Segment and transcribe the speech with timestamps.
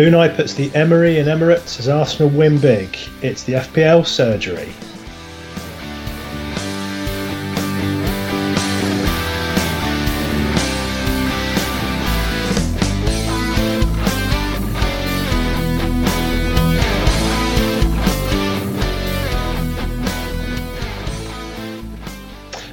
[0.00, 2.96] Unai puts the Emery in Emirates as Arsenal win big.
[3.20, 4.72] It's the FPL surgery.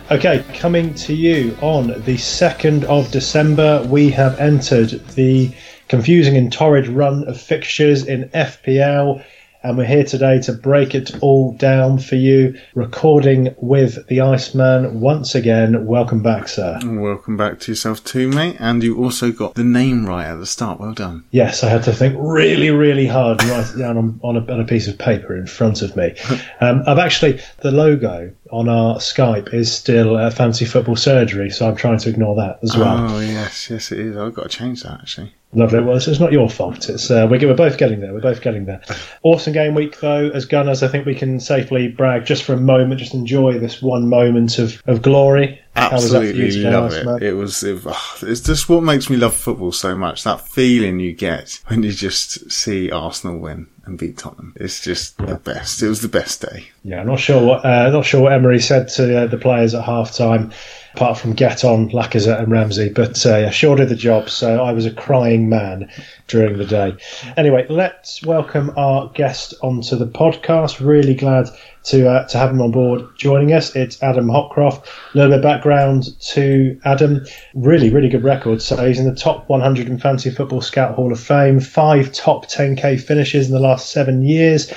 [0.10, 5.52] Okay, coming to you on the 2nd of December, we have entered the
[5.88, 9.24] confusing and torrid run of fixtures in FPL
[9.64, 12.58] and we're here today to break it all down for you.
[12.76, 15.86] Recording with the Iceman once again.
[15.86, 16.80] Welcome back, sir.
[16.84, 18.56] Welcome back to yourself too, mate.
[18.60, 20.80] And you also got the name right at the start.
[20.80, 21.26] Well done.
[21.32, 24.54] Yes, I had to think really, really hard and write it down on, on, a,
[24.54, 26.16] on a piece of paper in front of me.
[26.60, 31.68] Um, I've actually, the logo on our Skype is still uh, Fancy Football Surgery, so
[31.68, 33.16] I'm trying to ignore that as well.
[33.16, 34.18] Oh, yes, yes, it is.
[34.18, 35.34] I've got to change that actually.
[35.54, 35.80] Lovely.
[35.80, 36.90] Well, it's not your fault.
[36.90, 38.14] It's uh, we're, we're both getting there.
[38.14, 38.82] We're both getting there.
[39.24, 40.30] Awesome game week, though.
[40.30, 43.82] As Gunners, I think we can safely brag just for a moment, just enjoy this
[43.82, 45.62] one moment of, of glory.
[45.78, 47.24] Absolutely love it.
[47.24, 47.64] It was.
[47.64, 50.24] It, oh, it's just what makes me love football so much.
[50.24, 54.54] That feeling you get when you just see Arsenal win and beat Tottenham.
[54.56, 55.82] It's just the best.
[55.82, 56.70] It was the best day.
[56.84, 59.74] Yeah, I'm not sure what uh, not sure what Emery said to uh, the players
[59.76, 60.52] at half time
[60.94, 62.90] apart from Get On, Lacazette, and Ramsey.
[62.90, 64.30] But uh, yeah, sure did the job.
[64.30, 65.90] So I was a crying man
[66.28, 66.96] during the day.
[67.36, 70.86] Anyway, let's welcome our guest onto the podcast.
[70.86, 71.50] Really glad
[71.86, 73.76] to uh, to have him on board joining us.
[73.76, 74.86] It's Adam Hopcroft.
[74.86, 77.26] A little bit of background to Adam.
[77.54, 78.62] Really, really good record.
[78.62, 81.60] So he's in the top 100 in Fantasy Football Scout Hall of Fame.
[81.60, 84.72] Five top 10k finishes in the last seven years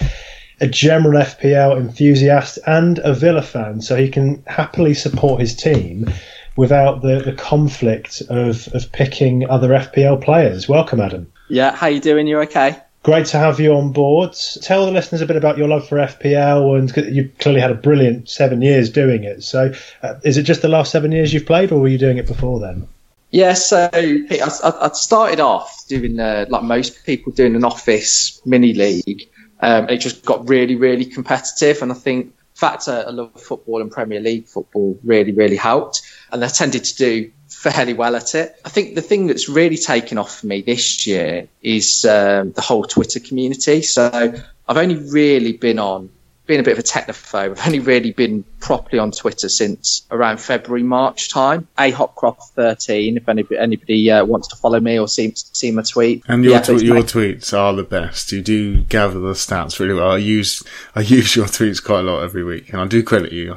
[0.61, 6.10] a general FPL enthusiast and a Villa fan, so he can happily support his team
[6.56, 10.69] without the, the conflict of, of picking other FPL players.
[10.69, 11.32] Welcome, Adam.
[11.48, 12.26] Yeah, how you doing?
[12.26, 12.76] You okay?
[13.03, 14.37] Great to have you on board.
[14.60, 17.75] Tell the listeners a bit about your love for FPL, and you clearly had a
[17.75, 19.42] brilliant seven years doing it.
[19.42, 19.72] So,
[20.03, 22.27] uh, is it just the last seven years you've played, or were you doing it
[22.27, 22.87] before then?
[23.31, 28.75] Yeah, so I, I started off doing uh, like most people doing an office mini
[28.75, 29.31] league,
[29.62, 31.82] um, it just got really, really competitive.
[31.82, 36.03] And I think fact I love football and Premier League football really, really helped.
[36.31, 38.54] And I tended to do fairly well at it.
[38.65, 42.60] I think the thing that's really taken off for me this year is um, the
[42.60, 43.82] whole Twitter community.
[43.82, 46.10] So I've only really been on
[46.50, 47.53] been a bit of a technophobe.
[47.53, 51.69] I've only really been properly on Twitter since around February, March time.
[51.78, 56.25] A Hopcroft13, if anybody, anybody uh, wants to follow me or see, see my tweet.
[56.27, 58.33] And your, yeah, tw- your tweets are the best.
[58.33, 60.10] You do gather the stats really well.
[60.10, 60.65] I use,
[60.97, 63.56] I use your tweets quite a lot every week and I do credit you.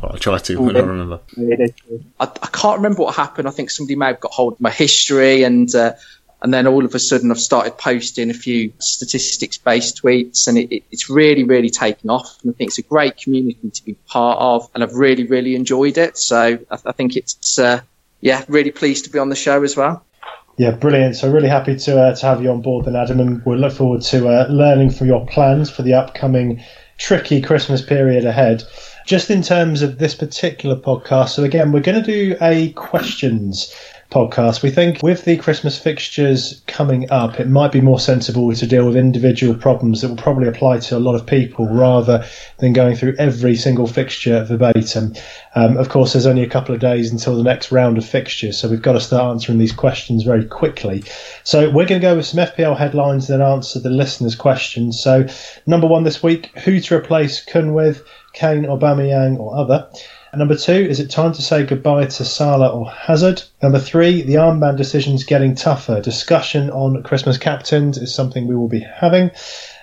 [0.00, 1.20] Well, I try to when I remember.
[2.20, 3.48] I, I, can't remember what happened.
[3.48, 5.94] I think somebody may have got hold of my history and uh,
[6.42, 10.56] and then all of a sudden, I've started posting a few statistics based tweets, and
[10.56, 12.38] it, it, it's really, really taken off.
[12.42, 15.54] And I think it's a great community to be part of, and I've really, really
[15.54, 16.16] enjoyed it.
[16.16, 17.80] So I, I think it's, uh,
[18.20, 20.04] yeah, really pleased to be on the show as well.
[20.56, 21.16] Yeah, brilliant.
[21.16, 23.72] So really happy to uh, to have you on board, then, Adam, and we'll look
[23.72, 26.62] forward to uh, learning from your plans for the upcoming
[26.98, 28.62] tricky Christmas period ahead.
[29.06, 33.74] Just in terms of this particular podcast, so again, we're going to do a questions
[34.10, 34.62] podcast.
[34.62, 38.86] We think with the Christmas fixtures coming up, it might be more sensible to deal
[38.86, 42.24] with individual problems that will probably apply to a lot of people rather
[42.58, 45.14] than going through every single fixture verbatim.
[45.54, 48.58] Um, of course, there's only a couple of days until the next round of fixtures,
[48.58, 51.04] so we've got to start answering these questions very quickly.
[51.44, 55.00] So we're going to go with some FPL headlines and then answer the listeners' questions.
[55.00, 55.26] So
[55.66, 59.88] number one this week: who to replace Kun with, Kane, Aubameyang, or other?
[60.36, 63.42] Number two, is it time to say goodbye to Salah or Hazard?
[63.60, 66.00] Number three, the armband decision's getting tougher.
[66.00, 69.32] Discussion on Christmas captains is something we will be having.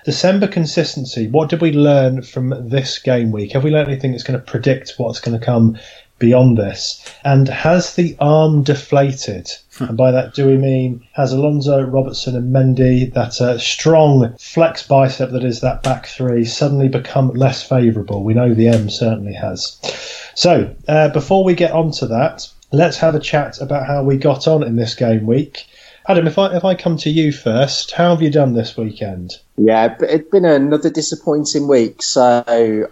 [0.06, 1.28] December consistency.
[1.28, 3.52] What did we learn from this game week?
[3.52, 5.76] Have we learned anything that's going to predict what's going to come
[6.18, 7.04] beyond this?
[7.24, 9.50] And has the arm deflated?
[9.78, 14.86] and by that, do we mean has Alonso, Robertson, and Mendy, that uh, strong flex
[14.86, 18.24] bicep that is that back three, suddenly become less favourable?
[18.24, 19.78] We know the M certainly has.
[20.34, 24.16] So, uh, before we get on to that, let's have a chat about how we
[24.16, 25.66] got on in this game week.
[26.10, 29.34] Adam, if I if I come to you first, how have you done this weekend?
[29.58, 32.02] Yeah, it's been another disappointing week.
[32.02, 32.42] So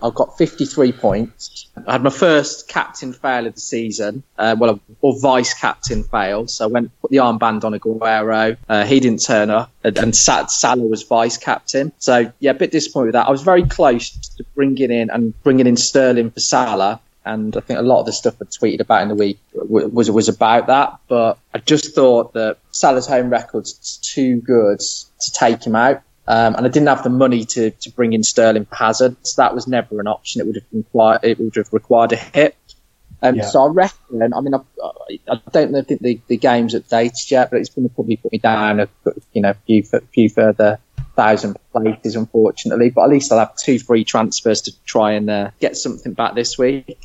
[0.02, 1.66] I've got 53 points.
[1.86, 6.46] I had my first captain fail of the season, uh, well, or vice captain fail.
[6.46, 8.58] So I went put the armband on Aguero.
[8.68, 11.92] Uh, he didn't turn up, and, and Salah was vice captain.
[11.96, 13.28] So yeah, a bit disappointed with that.
[13.28, 17.61] I was very close to bringing in and bringing in Sterling for Salah and I
[17.61, 20.69] think a lot of the stuff I tweeted about in the week was was about
[20.69, 20.99] that.
[21.08, 26.02] But I just thought that Salah's home record's too good to take him out.
[26.28, 29.43] Um, and I didn't have the money to, to bring in Sterling for Hazard, so
[29.43, 30.40] that was never an option.
[30.40, 32.56] It would have required it would have required a hit.
[33.23, 33.46] Um, yeah.
[33.46, 34.32] So I reckon.
[34.32, 34.61] I mean, I,
[35.28, 38.32] I don't know if the, the game's updated yet, but it's going to probably put
[38.32, 38.88] me down a
[39.32, 39.82] you know few
[40.12, 40.78] few further
[41.17, 42.90] thousand places, unfortunately.
[42.90, 46.34] But at least I'll have two free transfers to try and uh, get something back
[46.34, 46.99] this week.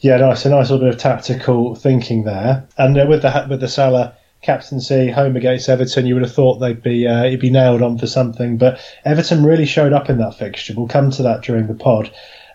[0.00, 0.44] Yeah, nice.
[0.44, 2.66] A nice little bit of tactical thinking there.
[2.78, 6.58] And uh, with the with the Salah captaincy home against Everton, you would have thought
[6.58, 8.56] they'd be uh, he'd be nailed on for something.
[8.56, 10.74] But Everton really showed up in that fixture.
[10.76, 12.10] We'll come to that during the pod.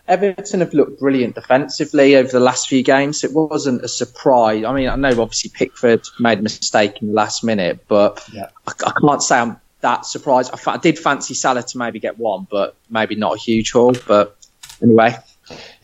[0.08, 3.24] Everton have looked brilliant defensively over the last few games.
[3.24, 4.64] It wasn't a surprise.
[4.64, 8.50] I mean, I know obviously Pickford made a mistake in the last minute, but yeah.
[8.68, 10.52] I, I, can't say I'm that surprised.
[10.54, 13.96] I, I, did fancy Salah to maybe get one, but maybe not a huge haul.
[14.08, 14.38] But
[14.82, 15.16] anyway.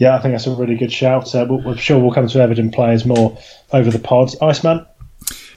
[0.02, 1.36] Yeah, I think that's a really good shout.
[1.36, 3.38] Uh, I'm sure we'll come to Everton players more
[3.72, 4.36] over the pods.
[4.42, 4.84] Iceman?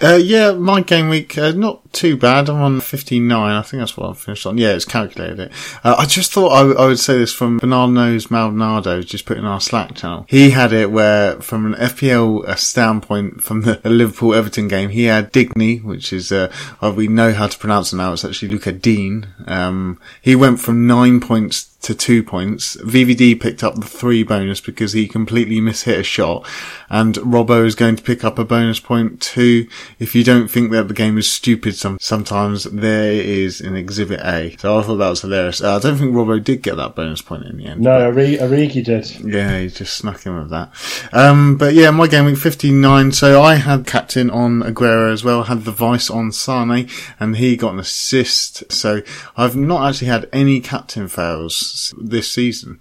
[0.02, 2.50] Uh, yeah, my game week, uh, not too bad.
[2.50, 3.32] I'm on 59.
[3.32, 4.58] I think that's what I finished on.
[4.58, 5.52] Yeah, it's calculated it.
[5.82, 9.24] Uh, I just thought I, w- I would say this from Bernard Knows Maldonado, just
[9.24, 10.26] put in our Slack channel.
[10.28, 15.04] He had it where, from an FPL uh, standpoint, from the Liverpool Everton game, he
[15.04, 16.52] had Digne, which is, uh,
[16.94, 18.12] we know how to pronounce it now.
[18.12, 19.26] It's actually Luca Dean.
[19.46, 22.76] Um, he went from nine points to two points.
[22.78, 26.46] VVD picked up the three bonus because he completely mishit a shot.
[26.88, 29.68] And Robbo is going to pick up a bonus point too.
[29.98, 34.20] If you don't think that the game is stupid some, sometimes, there is an exhibit
[34.20, 34.56] A.
[34.58, 35.62] So I thought that was hilarious.
[35.62, 37.82] Uh, I don't think Robbo did get that bonus point in the end.
[37.82, 39.10] No, Origi did.
[39.20, 40.72] Yeah, he just snuck in with that.
[41.12, 43.12] Um, but yeah, my game week 59.
[43.12, 46.88] So I had captain on Aguero as well, had the vice on Sane,
[47.20, 48.72] and he got an assist.
[48.72, 49.02] So
[49.36, 52.80] I've not actually had any captain fails this season.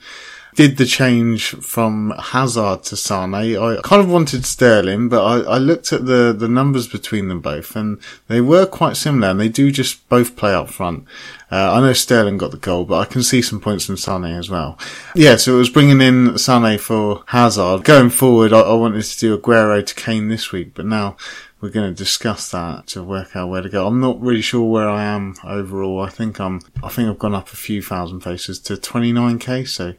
[0.55, 3.33] Did the change from Hazard to Sane.
[3.33, 7.39] I kind of wanted Sterling, but I, I looked at the, the numbers between them
[7.39, 11.05] both and they were quite similar and they do just both play up front.
[11.51, 14.25] Uh, I know Sterling got the goal, but I can see some points from Sane
[14.25, 14.77] as well.
[15.15, 17.83] Yeah, so it was bringing in Sane for Hazard.
[17.83, 21.17] Going forward, I, I wanted to do Aguero to Kane this week, but now
[21.63, 23.87] we're going to discuss that to work out where to go.
[23.87, 26.01] I'm not really sure where I am overall.
[26.01, 29.65] I think I'm, I think I've gone up a few thousand faces to 29k.
[29.69, 29.93] So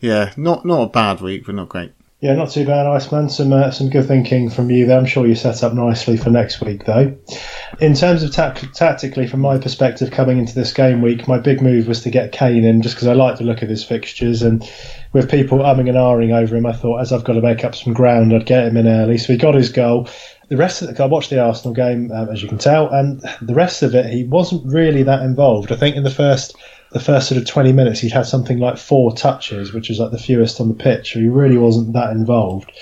[0.00, 1.92] yeah, not, not a bad week, but not great.
[2.20, 3.30] Yeah, not too bad, Iceman.
[3.30, 4.98] Some uh, some good thinking from you there.
[4.98, 7.16] I'm sure you set up nicely for next week, though.
[7.78, 11.62] In terms of ta- tactically, from my perspective, coming into this game week, my big
[11.62, 14.42] move was to get Kane in, just because I like the look of his fixtures,
[14.42, 14.68] and
[15.12, 17.76] with people umming and ahhing over him, I thought as I've got to make up
[17.76, 19.16] some ground, I'd get him in early.
[19.16, 20.08] So he got his goal
[20.48, 23.22] the rest of the, I watched the Arsenal game, um, as you can tell, and
[23.42, 25.72] the rest of it, he wasn't really that involved.
[25.72, 26.56] I think in the first
[26.90, 30.10] the first sort of 20 minutes, he had something like four touches, which was like
[30.10, 31.12] the fewest on the pitch.
[31.12, 32.72] So he really wasn't that involved.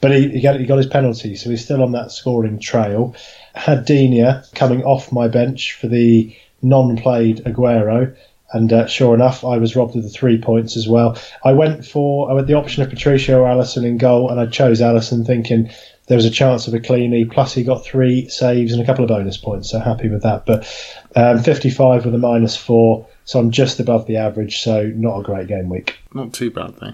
[0.00, 3.14] But he, he, got, he got his penalty, so he's still on that scoring trail.
[3.54, 8.16] Had Digne coming off my bench for the non-played Aguero.
[8.52, 11.16] And uh, sure enough, I was robbed of the three points as well.
[11.44, 14.46] I went for I had the option of Patricio or Alisson in goal, and I
[14.46, 15.70] chose Alisson, thinking
[16.06, 17.30] there was a chance of a cleanie.
[17.30, 20.46] Plus, he got three saves and a couple of bonus points, so happy with that.
[20.46, 20.66] But
[21.14, 24.62] um, 55 with a minus four, so I'm just above the average.
[24.62, 25.98] So not a great game week.
[26.12, 26.92] Not too bad though.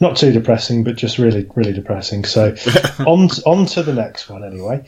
[0.00, 2.24] Not too depressing, but just really, really depressing.
[2.24, 2.54] So
[3.06, 4.84] on on to the next one anyway.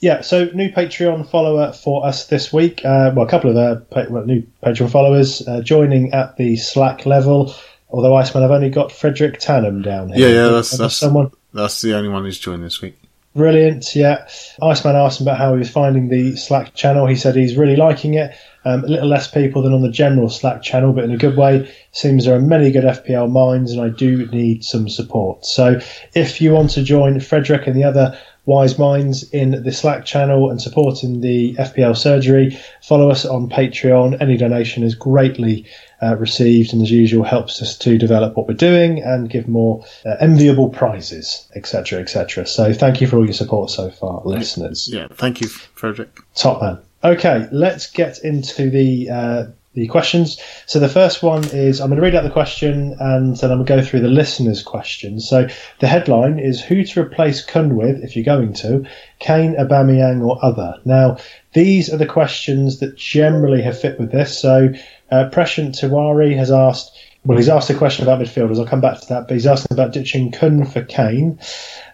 [0.00, 2.84] Yeah, so new Patreon follower for us this week.
[2.84, 7.52] Uh, well, a couple of uh, new Patreon followers uh, joining at the Slack level.
[7.90, 10.28] Although Iceman, I've only got Frederick Tannum down here.
[10.28, 11.30] Yeah, yeah, that's, that's someone.
[11.54, 12.98] That's the only one who's joined this week.
[13.34, 14.28] Brilliant, yeah.
[14.60, 17.06] Iceman asked him about how he was finding the Slack channel.
[17.06, 18.34] He said he's really liking it.
[18.64, 21.36] Um, a little less people than on the general Slack channel, but in a good
[21.36, 21.72] way.
[21.92, 25.46] Seems there are many good FPL minds, and I do need some support.
[25.46, 25.80] So
[26.14, 28.18] if you want to join Frederick and the other
[28.48, 34.20] wise minds in the Slack channel and supporting the FPL surgery, follow us on Patreon.
[34.22, 35.66] Any donation is greatly
[36.02, 39.84] uh, received, and as usual, helps us to develop what we're doing and give more
[40.06, 42.46] uh, enviable prizes, etc., etc.
[42.46, 44.88] So, thank you for all your support so far, listeners.
[44.90, 46.18] Yeah, thank you, Frederick.
[46.34, 46.78] Top man.
[47.04, 49.44] Okay, let's get into the uh,
[49.78, 50.40] the questions.
[50.66, 53.64] So the first one is I'm going to read out the question and then I'm
[53.64, 55.28] going to go through the listeners' questions.
[55.28, 55.46] So
[55.78, 58.84] the headline is who to replace Kun with if you're going to
[59.20, 60.74] Kane, Aubameyang, or other.
[60.84, 61.18] Now
[61.52, 64.38] these are the questions that generally have fit with this.
[64.38, 64.70] So
[65.10, 68.58] uh, Prashant Tiwari has asked, well, he's asked a question about midfielders.
[68.58, 71.38] I'll come back to that, but he's asking about ditching Kun for Kane.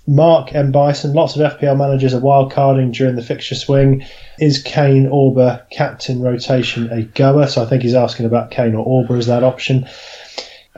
[0.07, 0.71] Mark M.
[0.71, 4.05] Bison, lots of FPL managers are wildcarding during the fixture swing.
[4.39, 7.47] Is Kane, Auba, captain rotation a goer?
[7.47, 9.89] So I think he's asking about Kane or Auba as that option.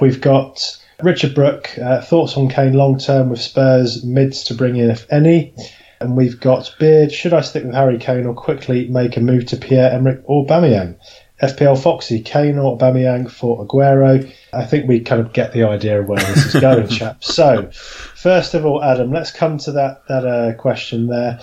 [0.00, 4.76] We've got Richard Brook, uh, thoughts on Kane long term with Spurs mids to bring
[4.76, 5.54] in, if any.
[6.00, 7.11] And we've got Beard.
[7.11, 10.47] Should I stick with Harry Kane or quickly make a move to Pierre Emerick or
[10.47, 10.97] Aubameyang?
[11.43, 14.33] FPL Foxy, Kane or Aubameyang for Aguero.
[14.52, 17.35] I think we kind of get the idea of where this is going, chaps.
[17.35, 21.38] So, first of all, Adam, let's come to that that uh, question there.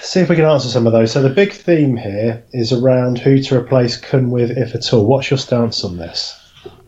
[0.00, 1.12] See if we can answer some of those.
[1.12, 5.06] So, the big theme here is around who to replace Kun with, if at all.
[5.06, 6.38] What's your stance on this?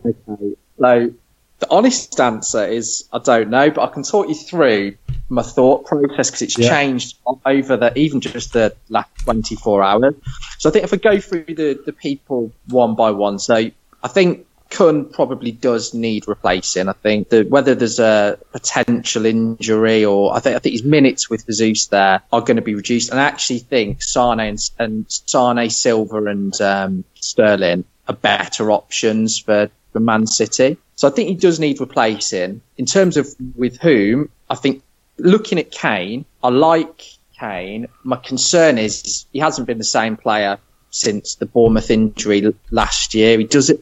[0.05, 1.13] Okay, so
[1.59, 4.95] the honest answer is I don't know, but I can talk you through
[5.29, 6.69] my thought process because it's yeah.
[6.69, 10.15] changed over the even just the last 24 hours.
[10.59, 14.07] So I think if I go through the, the people one by one, so I
[14.07, 16.89] think Kun probably does need replacing.
[16.89, 21.29] I think that whether there's a potential injury or I think I think his minutes
[21.29, 23.09] with Jesus there are going to be reduced.
[23.09, 29.39] And I actually think Sane and, and Sane, Silva and um, Sterling are better options
[29.39, 30.77] for, for Man City.
[30.95, 32.61] So I think he does need replacing.
[32.77, 34.83] In terms of with whom, I think
[35.17, 37.01] looking at Kane, I like
[37.39, 37.87] Kane.
[38.03, 40.59] My concern is he hasn't been the same player
[40.91, 43.37] since the Bournemouth injury last year.
[43.39, 43.81] He does it,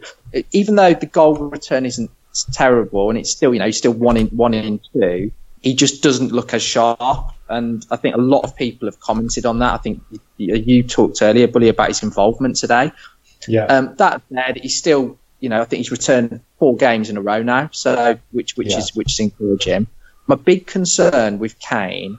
[0.52, 2.10] even though the goal return isn't
[2.54, 5.32] terrible and it's still, you know, he's still one in one in two.
[5.62, 9.46] He just doesn't look as sharp, and I think a lot of people have commented
[9.48, 9.74] on that.
[9.74, 10.04] I think
[10.38, 12.92] you talked earlier, Bully, about his involvement today.
[13.48, 13.66] Yeah.
[13.66, 17.22] Um, that said, he's still, you know, I think he's returned four games in a
[17.22, 18.80] row now, so which which yeah.
[18.80, 19.86] is which is encouraging.
[20.26, 22.18] My big concern with Kane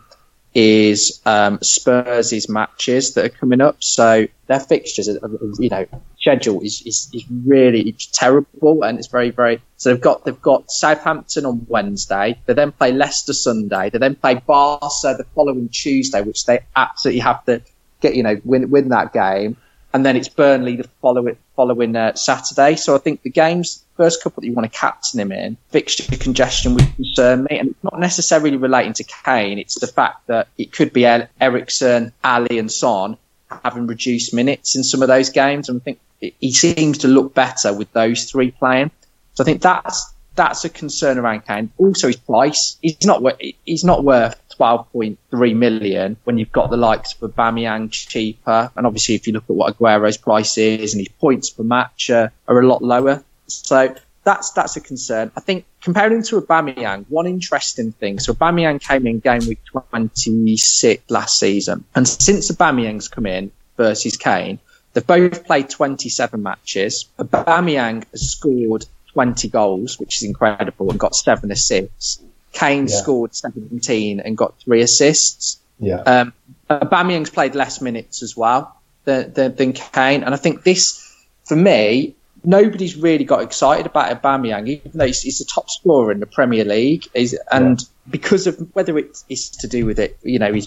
[0.54, 3.78] is um, Spurs' matches that are coming up.
[3.80, 5.28] So their fixtures, are,
[5.59, 5.87] you know,
[6.21, 9.61] schedule is, is, is really terrible, and it's very very.
[9.76, 12.38] So they've got they've got Southampton on Wednesday.
[12.47, 13.90] They then play Leicester Sunday.
[13.90, 17.61] They then play Barca the following Tuesday, which they absolutely have to
[18.00, 19.56] get you know win win that game
[19.97, 22.77] and then it's Burnley the following following uh, Saturday.
[22.77, 26.05] So I think the games, first couple that you want to captain him in, fixture
[26.17, 29.59] congestion would concern me, and it's not necessarily relating to Kane.
[29.59, 33.17] It's the fact that it could be Eriksen, Alli, and Son
[33.65, 36.01] having reduced minutes in some of those games, and I think
[36.41, 38.91] he seems to look better with those three playing.
[39.35, 41.71] So I think that's that's a concern around Kane.
[41.79, 42.77] Also, his price.
[42.83, 43.23] He's not
[43.65, 48.71] he's not worth 12.3 million when you've got the likes of Aubameyang cheaper.
[48.77, 52.11] And obviously, if you look at what Aguero's price is and his points per match
[52.11, 53.23] are, are a lot lower.
[53.47, 53.95] So
[54.27, 55.31] that's that's a concern.
[55.37, 58.19] I think comparing to Aubameyang, one interesting thing.
[58.19, 64.17] So Aubameyang came in game week 26 last season, and since Aubameyang's come in versus
[64.17, 64.59] Kane,
[64.93, 67.07] they've both played 27 matches.
[67.19, 72.21] Aubameyang has scored 20 goals, which is incredible, and got seven assists.
[72.57, 72.97] Kane yeah.
[72.97, 75.61] scored 17 and got three assists.
[75.79, 75.97] Yeah.
[75.97, 76.33] Um,
[76.71, 81.03] Aubameyang's played less minutes as well than, than, than, Kane, and I think this,
[81.45, 86.11] for me, nobody's really got excited about Aubameyang, even though he's, he's the top scorer
[86.13, 87.87] in the Premier League, is and yeah.
[88.09, 90.67] because of whether it is to do with it, you know, his,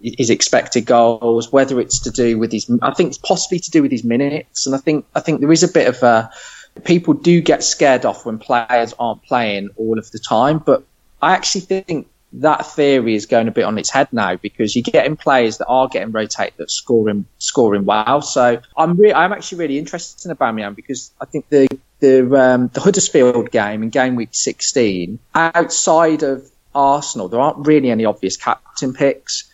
[0.00, 3.82] his expected goals, whether it's to do with his, I think it's possibly to do
[3.82, 6.30] with his minutes, and I think I think there is a bit of a
[6.84, 10.58] people do get scared off when players aren't playing all of the time.
[10.58, 10.84] But
[11.22, 14.82] I actually think that theory is going a bit on its head now because you're
[14.82, 18.22] getting players that are getting rotated that scoring scoring well.
[18.22, 21.68] So I'm re- I'm actually really interested in Aubameyang because I think the
[22.00, 27.90] the um, the Huddersfield game in game week 16 outside of Arsenal there aren't really
[27.90, 29.44] any obvious captain picks.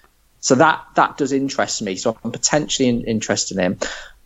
[0.41, 1.97] So that that does interest me.
[1.97, 3.79] So I'm potentially in, interested in him.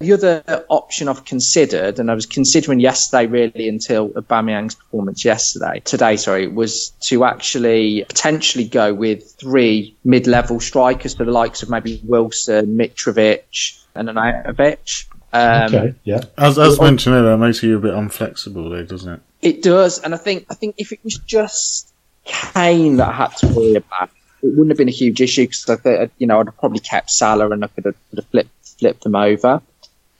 [0.02, 5.80] The other option I've considered, and I was considering yesterday really until Aubameyang's performance yesterday,
[5.84, 11.70] today, sorry, was to actually potentially go with three mid-level strikers for the likes of
[11.70, 15.06] maybe Wilson, Mitrovic, and Arnautovic.
[15.32, 16.24] Um, okay, yeah.
[16.36, 19.20] As, as mentioned earlier, that makes you a bit unflexible, though, doesn't it?
[19.40, 21.92] It does, and I think I think if it was just
[22.24, 24.10] Kane that I had to worry about,
[24.42, 26.80] it wouldn't have been a huge issue because I think you know I'd have probably
[26.80, 29.62] kept Salah and I could have, could have flipped flipped them over.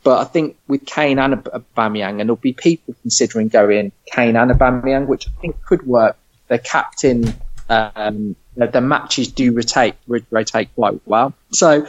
[0.04, 4.50] But I think with Kane and Aubameyang, and there'll be people considering going Kane and
[4.50, 6.16] Aubameyang, which I think could work.
[6.48, 7.32] The captain,
[7.68, 11.34] um, the matches do rotate rotate quite well.
[11.52, 11.86] So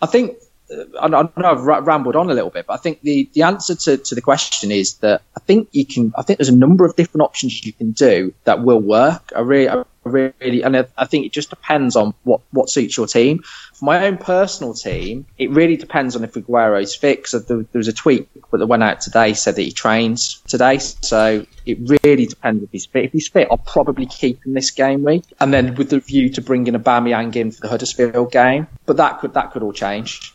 [0.00, 0.36] I think
[0.70, 3.74] uh, I know I've rambled on a little bit, but I think the, the answer
[3.74, 6.12] to, to the question is that I think you can.
[6.16, 9.32] I think there's a number of different options you can do that will work.
[9.34, 13.06] I really, I really, and I, think it just depends on what what suits your
[13.06, 13.42] team.
[13.74, 17.18] For my own personal team, it really depends on if Aguero's fit.
[17.18, 20.78] Because there, there was a tweet that went out today said that he trains today,
[20.78, 23.04] so it really depends if he's fit.
[23.04, 26.30] If he's fit, I'll probably keep him this game week, and then with the view
[26.30, 28.66] to bringing Aubameyang in for the Huddersfield game.
[28.86, 30.32] But that could that could all change.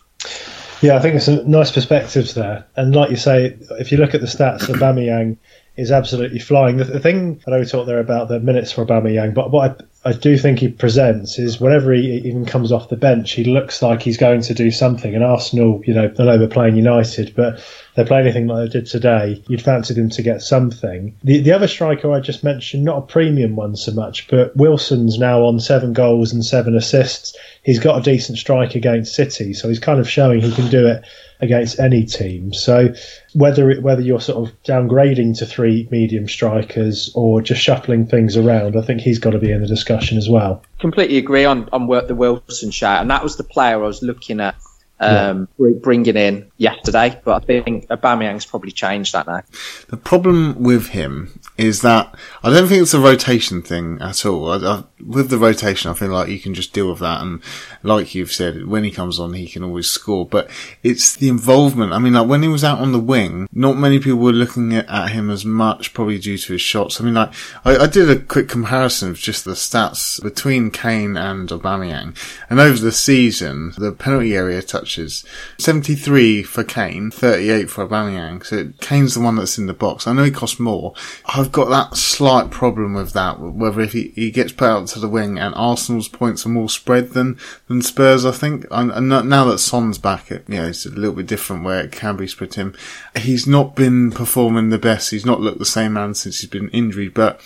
[0.82, 2.66] Yeah, I think there's some nice perspectives there.
[2.76, 5.38] And like you say, if you look at the stats, Aubameyang
[5.78, 6.78] is absolutely flying.
[6.78, 10.14] The, the thing I talked there about the minutes for Aubameyang, but what I, I,
[10.14, 14.02] do think he presents is whenever he even comes off the bench, he looks like
[14.02, 15.16] he's going to do something.
[15.16, 17.64] And Arsenal, you know, I know they're playing United, but
[17.96, 21.16] they play anything like they did today, you'd fancy them to get something.
[21.24, 25.18] The the other striker I just mentioned, not a premium one so much, but Wilson's
[25.18, 27.36] now on seven goals and seven assists.
[27.64, 30.88] He's got a decent strike against City, so he's kind of showing he can do
[30.88, 31.06] it
[31.42, 32.54] against any team.
[32.54, 32.94] So
[33.34, 38.36] whether it, whether you're sort of downgrading to three medium strikers or just shuffling things
[38.38, 40.64] around, I think he's got to be in the discussion as well.
[40.80, 44.40] Completely agree on on the Wilson shot, and that was the player I was looking
[44.40, 44.56] at
[45.02, 45.72] um, yeah.
[45.82, 47.20] bringing in yesterday.
[47.24, 49.42] But I think Aubameyang's probably changed that now.
[49.88, 54.52] The problem with him is that I don't think it's a rotation thing at all.
[54.52, 57.42] I, I, with the rotation, I feel like you can just deal with that, and
[57.84, 60.26] like you've said, when he comes on, he can always score.
[60.26, 60.50] But
[60.84, 61.94] it's the involvement.
[61.94, 64.74] I mean, like when he was out on the wing, not many people were looking
[64.74, 67.02] at, him as much, probably due to his shots.
[67.02, 67.34] I mean, like
[67.66, 72.16] I, I, did a quick comparison of just the stats between Kane and Aubameyang,
[72.50, 75.26] and over the season, the penalty area touches
[75.58, 78.46] 73 for Kane, 38 for Aubameyang.
[78.46, 80.08] So Kane's the one that's in the box.
[80.08, 80.94] I know he costs more.
[81.26, 85.00] I've got that slight problem with that, whether if he, he gets put out to
[85.00, 88.66] the wing and Arsenal's points are more spread than, than Spurs, I think.
[88.72, 91.92] And now that Son's back, it, you know, it's a little bit different where it
[91.92, 92.76] can be split him.
[93.16, 95.12] He's not been performing the best.
[95.12, 97.42] He's not looked the same man since he's been injured, but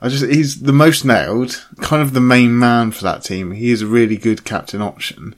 [0.00, 3.52] I just, he's the most nailed, kind of the main man for that team.
[3.52, 5.34] He is a really good captain option.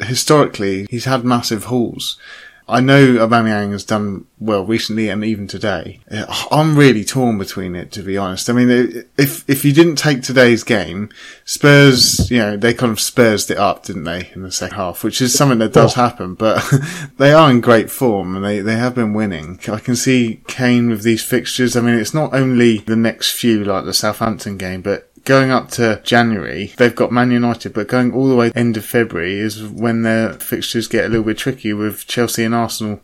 [0.00, 2.18] Historically, he's had massive hauls.
[2.66, 6.00] I know Aubameyang has done well recently and even today.
[6.10, 8.48] Uh, I'm really torn between it, to be honest.
[8.48, 11.10] I mean, if, if you didn't take today's game,
[11.44, 15.04] Spurs, you know, they kind of Spursed it up, didn't they, in the second half,
[15.04, 16.02] which is something that does oh.
[16.02, 16.64] happen, but
[17.18, 19.60] they are in great form and they, they have been winning.
[19.68, 21.76] I can see Kane with these fixtures.
[21.76, 25.70] I mean, it's not only the next few, like the Southampton game, but going up
[25.70, 29.62] to January, they've got Man United, but going all the way end of February is
[29.62, 33.00] when their fixtures get a little bit tricky with Chelsea and Arsenal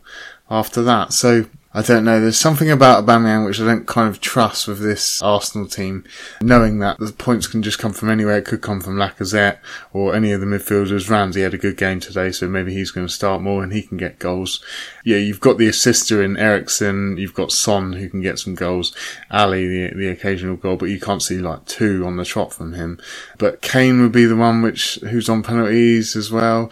[0.49, 1.13] after that.
[1.13, 2.19] So I don't know.
[2.19, 6.03] There's something about Aubameyang which I don't kind of trust with this Arsenal team,
[6.41, 8.39] knowing that the points can just come from anywhere.
[8.39, 9.59] It could come from Lacazette
[9.93, 11.09] or any of the midfielders.
[11.09, 13.83] Ramsey had a good game today, so maybe he's going to start more and he
[13.83, 14.61] can get goals.
[15.05, 17.15] Yeah, you've got the assister in Eriksen.
[17.15, 18.93] You've got Son who can get some goals.
[19.31, 22.73] Alli, the, the occasional goal, but you can't see like two on the trot from
[22.73, 22.99] him.
[23.37, 26.69] But Kane would be the one which, who's on penalties as well.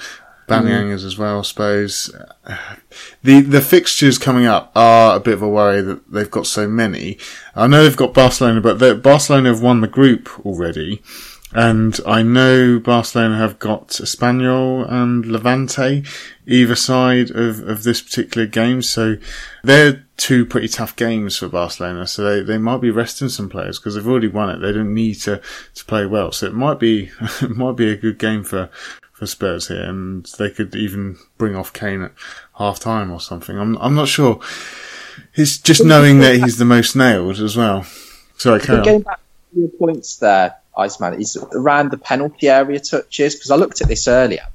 [0.49, 1.07] Banyang is mm-hmm.
[1.07, 2.15] as well, I suppose.
[3.23, 6.67] The the fixtures coming up are a bit of a worry that they've got so
[6.67, 7.17] many.
[7.55, 11.01] I know they've got Barcelona, but Barcelona have won the group already.
[11.51, 16.03] And I know Barcelona have got Espanyol and Levante
[16.45, 18.83] either side of, of this particular game.
[18.83, 19.17] So
[19.63, 22.05] they're two pretty tough games for Barcelona.
[22.05, 24.59] So they, they might be resting some players because they've already won it.
[24.59, 25.41] They don't need to,
[25.73, 26.31] to play well.
[26.31, 27.09] So it might be,
[27.41, 28.69] it might be a good game for,
[29.19, 32.13] for Spurs here, and they could even bring off Kane at
[32.57, 33.57] half time or something.
[33.57, 34.39] I'm I'm not sure.
[35.35, 37.83] It's just knowing that he's the most nailed as well.
[37.83, 39.19] So Sorry, carry Getting back
[39.53, 43.89] to your points there, Iceman, is around the penalty area touches because I looked at
[43.89, 44.47] this earlier,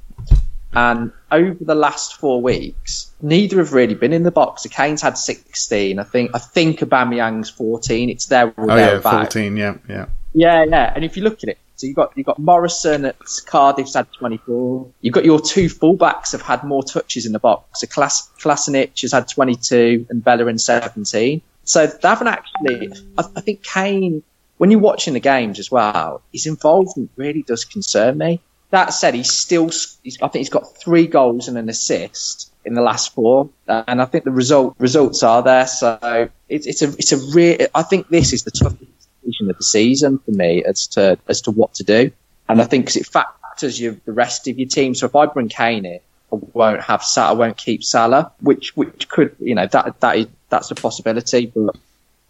[0.73, 4.63] and over the last four weeks, neither have really been in the box.
[4.63, 6.31] The Kane's had 16, I think.
[6.33, 8.09] I think Aubameyang's 14.
[8.09, 10.07] It's there or oh, yeah, 14, yeah, yeah.
[10.33, 10.93] Yeah, yeah.
[10.95, 14.07] And if you look at it, so you've got you've got Morrison at Cardiff's had
[14.13, 14.89] 24.
[15.01, 17.81] You've got your two fullbacks have had more touches in the box.
[17.81, 21.43] So Klas, Kolasinac has had 22 and Bellerin 17.
[21.65, 22.93] So they haven't actually.
[23.19, 24.23] I, I think Kane,
[24.59, 28.41] when you're watching the games as well, his involvement really does concern me.
[28.71, 29.71] That said, he's still.
[30.03, 34.01] He's, I think he's got three goals and an assist in the last four, and
[34.01, 35.67] I think the result results are there.
[35.67, 37.67] So it's it's a it's a real.
[37.75, 38.94] I think this is the toughest
[39.25, 42.11] decision of the season for me as to as to what to do.
[42.49, 44.95] And I think because it factors you the rest of your team.
[44.95, 46.01] So if I bring Kane in,
[46.33, 50.17] I won't have Salah, I won't keep Salah, which which could you know that that
[50.17, 51.77] is that's a possibility, but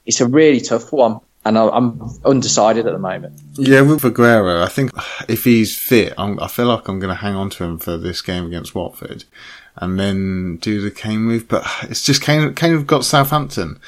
[0.07, 1.21] it's a really tough one.
[1.47, 3.39] And I'm undecided at the moment.
[3.53, 4.93] Yeah, with Aguero, I think
[5.29, 7.99] if he's fit, I'm, i feel like I'm going to hang on to him for
[7.99, 9.25] this game against Watford,
[9.77, 11.47] and then do the Kane move.
[11.47, 12.55] But it's just Kane.
[12.55, 13.79] Kane have got Southampton,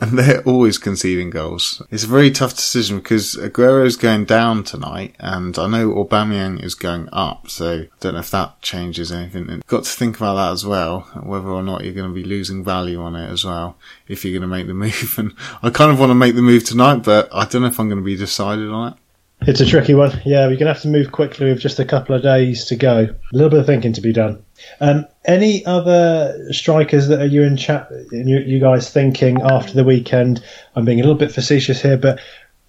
[0.00, 1.82] and they're always conceding goals.
[1.90, 6.74] It's a very tough decision because Aguero's going down tonight, and I know Aubameyang is
[6.74, 9.62] going up, so I don't know if that changes anything.
[9.66, 12.64] Got to think about that as well, whether or not you're going to be losing
[12.64, 13.78] value on it as well
[14.08, 15.14] if you're going to make the move.
[15.18, 17.80] And I kind of want to make the move tonight, but I don't know if
[17.80, 18.98] I'm going to be decided on it.
[19.42, 20.20] It's a tricky one.
[20.24, 22.76] Yeah, we're going to have to move quickly with just a couple of days to
[22.76, 23.00] go.
[23.00, 24.42] A little bit of thinking to be done.
[24.80, 27.88] Um, any other strikers that are you in chat?
[28.10, 30.42] You, you, guys thinking after the weekend?
[30.74, 32.18] I'm being a little bit facetious here, but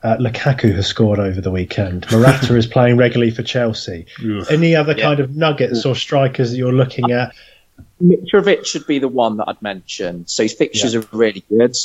[0.03, 2.05] uh, Lukaku has scored over the weekend.
[2.11, 4.05] Morata is playing regularly for Chelsea.
[4.49, 5.03] Any other yeah.
[5.03, 7.33] kind of nuggets or strikers that you're looking at?
[8.01, 10.27] Mitrovic should be the one that I'd mention.
[10.27, 10.99] So his fixtures yeah.
[10.99, 11.75] are really good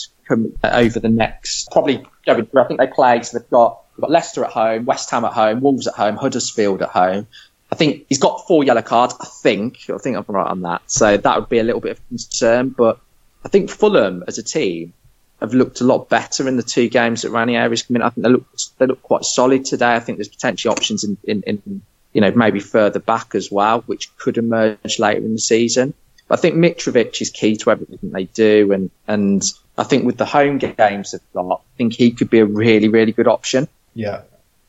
[0.62, 2.04] over the next probably.
[2.26, 3.22] I think they play.
[3.22, 6.16] So they've got We've got Leicester at home, West Ham at home, Wolves at home,
[6.16, 7.26] Huddersfield at home.
[7.70, 9.14] I think he's got four yellow cards.
[9.20, 9.88] I think.
[9.88, 10.82] I think I'm right on that.
[10.86, 12.68] So that would be a little bit of concern.
[12.68, 13.00] But
[13.44, 14.92] I think Fulham as a team
[15.40, 18.02] have looked a lot better in the two games that Ranieri's come in.
[18.02, 18.46] I think they look
[18.78, 19.94] they look quite solid today.
[19.94, 23.80] I think there's potentially options in, in, in you know maybe further back as well,
[23.82, 25.94] which could emerge later in the season.
[26.28, 29.42] But I think Mitrovic is key to everything they do, and and
[29.76, 32.88] I think with the home games they've got, I think he could be a really
[32.88, 33.66] really good option.
[33.94, 34.22] Yeah.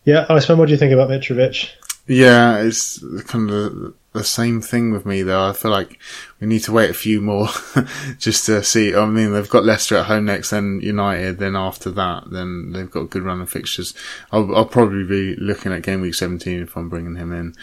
[0.06, 1.70] Yeah, Iceman, what do you think about Mitrovic?
[2.08, 5.50] Yeah, it's kind of the same thing with me though.
[5.50, 6.00] I feel like
[6.40, 7.48] we need to wait a few more
[8.18, 8.94] just to see.
[8.94, 11.40] I mean, they've got Leicester at home next, then United.
[11.40, 13.94] Then after that, then they've got a good run of fixtures.
[14.32, 17.56] I'll, I'll probably be looking at game week 17 if I'm bringing him in.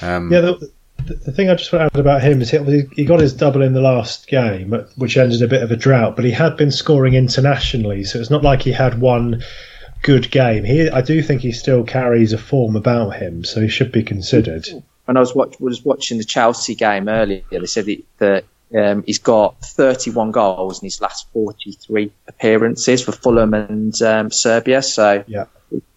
[0.00, 0.70] Um, yeah, the,
[1.04, 3.62] the, thing I just want to add about him is he, he got his double
[3.62, 6.70] in the last game, which ended a bit of a drought, but he had been
[6.70, 9.42] scoring internationally, so it's not like he had one
[10.02, 10.64] good game.
[10.64, 14.02] He, I do think he still carries a form about him, so he should be
[14.02, 14.68] considered.
[15.04, 17.86] When I was, watch, was watching the Chelsea game earlier, they said
[18.18, 24.30] that um, he's got 31 goals in his last 43 appearances for Fulham and um,
[24.30, 24.82] Serbia.
[24.82, 25.46] So yeah.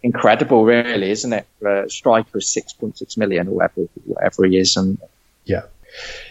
[0.01, 1.45] incredible, really, isn't it?
[1.59, 4.77] For a striker of 6.6 million or whatever, whatever he is.
[4.77, 4.97] And
[5.45, 5.63] yeah.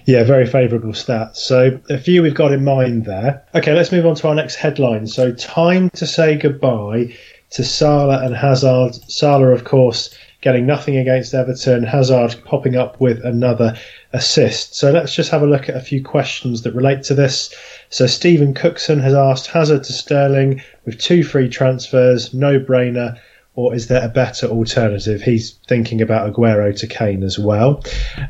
[0.07, 1.37] Yeah, very favourable stats.
[1.37, 3.45] So a few we've got in mind there.
[3.55, 5.07] Okay, let's move on to our next headline.
[5.07, 7.15] So time to say goodbye
[7.51, 8.95] to Salah and Hazard.
[9.11, 11.83] Salah, of course, getting nothing against Everton.
[11.83, 13.77] Hazard popping up with another
[14.13, 14.75] assist.
[14.75, 17.55] So let's just have a look at a few questions that relate to this.
[17.91, 23.19] So Stephen Cookson has asked Hazard to Sterling with two free transfers, no brainer.
[23.55, 25.23] Or is there a better alternative?
[25.23, 27.83] He's thinking about Aguero to Kane as well.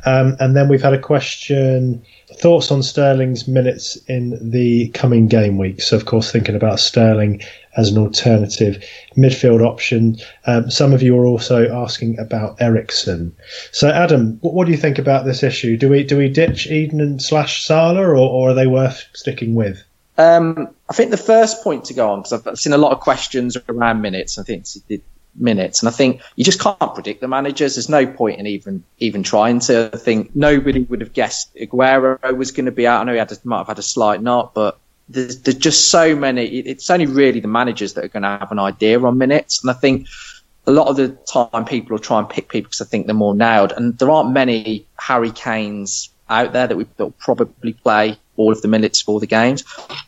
[0.07, 2.03] Um, and then we've had a question
[2.35, 5.83] thoughts on Sterling's minutes in the coming game week.
[5.83, 7.43] So, of course, thinking about Sterling
[7.77, 8.83] as an alternative
[9.17, 10.17] midfield option.
[10.47, 13.35] Um, some of you are also asking about Eriksen.
[13.73, 15.77] So, Adam, what, what, do you think about this issue?
[15.77, 19.55] Do we do we ditch Eden and slash Salah, or, or are they worth sticking
[19.55, 19.83] with?
[20.21, 23.01] Um, I think the first point to go on because I've seen a lot of
[23.01, 24.39] questions around minutes.
[24.39, 24.67] I think
[25.35, 25.81] minutes.
[25.81, 27.77] And I think you just can't predict the managers.
[27.77, 29.91] There's no point in even even trying to.
[29.93, 33.01] I think nobody would have guessed Aguero was going to be out.
[33.01, 34.79] I know he had a, might have had a slight knock, but
[35.09, 36.45] there's, there's just so many.
[36.45, 39.63] It's only really the managers that are going to have an idea on minutes.
[39.63, 40.07] And I think
[40.67, 43.15] a lot of the time people will try and pick people because I think they're
[43.15, 43.73] more nailed.
[43.73, 48.63] And there aren't many Harry Kanes out there that we will probably play all of
[48.63, 49.65] the minutes for the games.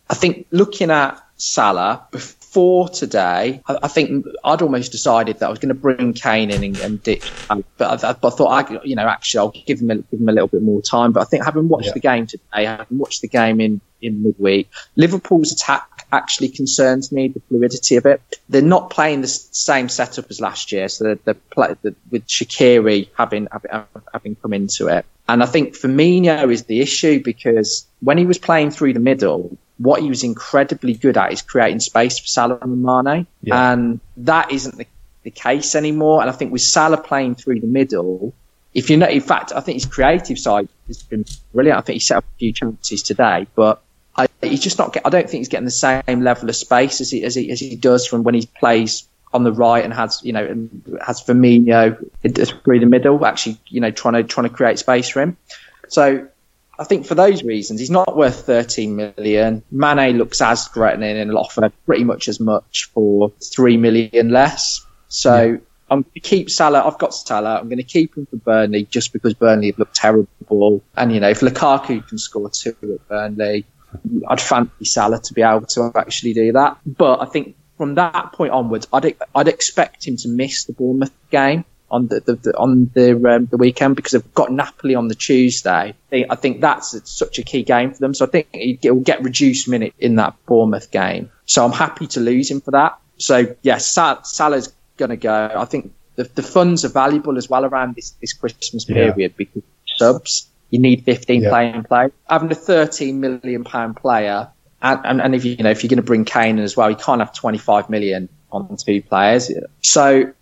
[0.08, 5.50] I think looking at Salah, before today, I, I, think I'd almost decided that I
[5.50, 7.30] was going to bring Kane in and, and ditch,
[7.76, 10.32] but I, I, thought I, you know, actually I'll give him a, give him a
[10.32, 11.12] little bit more time.
[11.12, 11.92] But I think having watched yeah.
[11.92, 17.28] the game today, having watched the game in in midweek, Liverpool's attack actually concerns me.
[17.28, 18.22] The fluidity of it.
[18.48, 23.08] They're not playing the same setup as last year, so they're, they're the, with Shaqiri
[23.16, 25.04] having, having having come into it.
[25.28, 29.56] And I think Firmino is the issue because when he was playing through the middle,
[29.78, 33.72] what he was incredibly good at is creating space for Salah and Mane, yeah.
[33.72, 34.86] and that isn't the,
[35.22, 36.20] the, case anymore.
[36.20, 38.32] And I think with Salah playing through the middle,
[38.74, 41.78] if you know, in fact, I think his creative side has been brilliant.
[41.78, 43.82] I think he set up a few chances today, but
[44.16, 44.92] I, he's just not.
[44.92, 47.50] Get, I don't think he's getting the same level of space as he, as he
[47.50, 50.68] as he does from when he plays on the right and has you know
[51.04, 51.96] has Firmino
[52.64, 55.36] through the middle, actually you know trying to trying to create space for him.
[55.88, 56.28] So
[56.78, 59.62] I think for those reasons, he's not worth 13 million.
[59.70, 64.84] Mane looks as threatening and will offer pretty much as much for 3 million less.
[65.08, 65.56] So yeah.
[65.90, 66.86] I'm going to keep Salah.
[66.86, 67.60] I've got Salah.
[67.60, 70.82] I'm going to keep him for Burnley just because Burnley have looked terrible.
[70.96, 73.66] And, you know, if Lukaku can score two at Burnley,
[74.26, 76.78] I'd fancy Salah to be able to actually do that.
[76.86, 81.10] But I think from that point onwards, I'd, I'd expect him to miss the Bournemouth
[81.32, 85.08] game on the, the, the on the um, the weekend because they've got Napoli on
[85.08, 85.92] the Tuesday.
[86.12, 88.14] I think that's such a key game for them.
[88.14, 91.32] So I think he will get reduced minute in that Bournemouth game.
[91.44, 93.00] So I'm happy to lose him for that.
[93.16, 95.50] So yes, yeah, Salah's going to go.
[95.52, 99.26] I think the, the funds are valuable as well around this, this Christmas period yeah.
[99.36, 99.64] because
[99.96, 101.48] subs you need 15 yeah.
[101.48, 102.12] playing players.
[102.30, 104.50] Having a 13 million pound player,
[104.82, 106.90] and, and, and if you, you know if you're going to bring Kane as well,
[106.90, 109.50] you can't have 25 million on two players.
[109.80, 110.32] So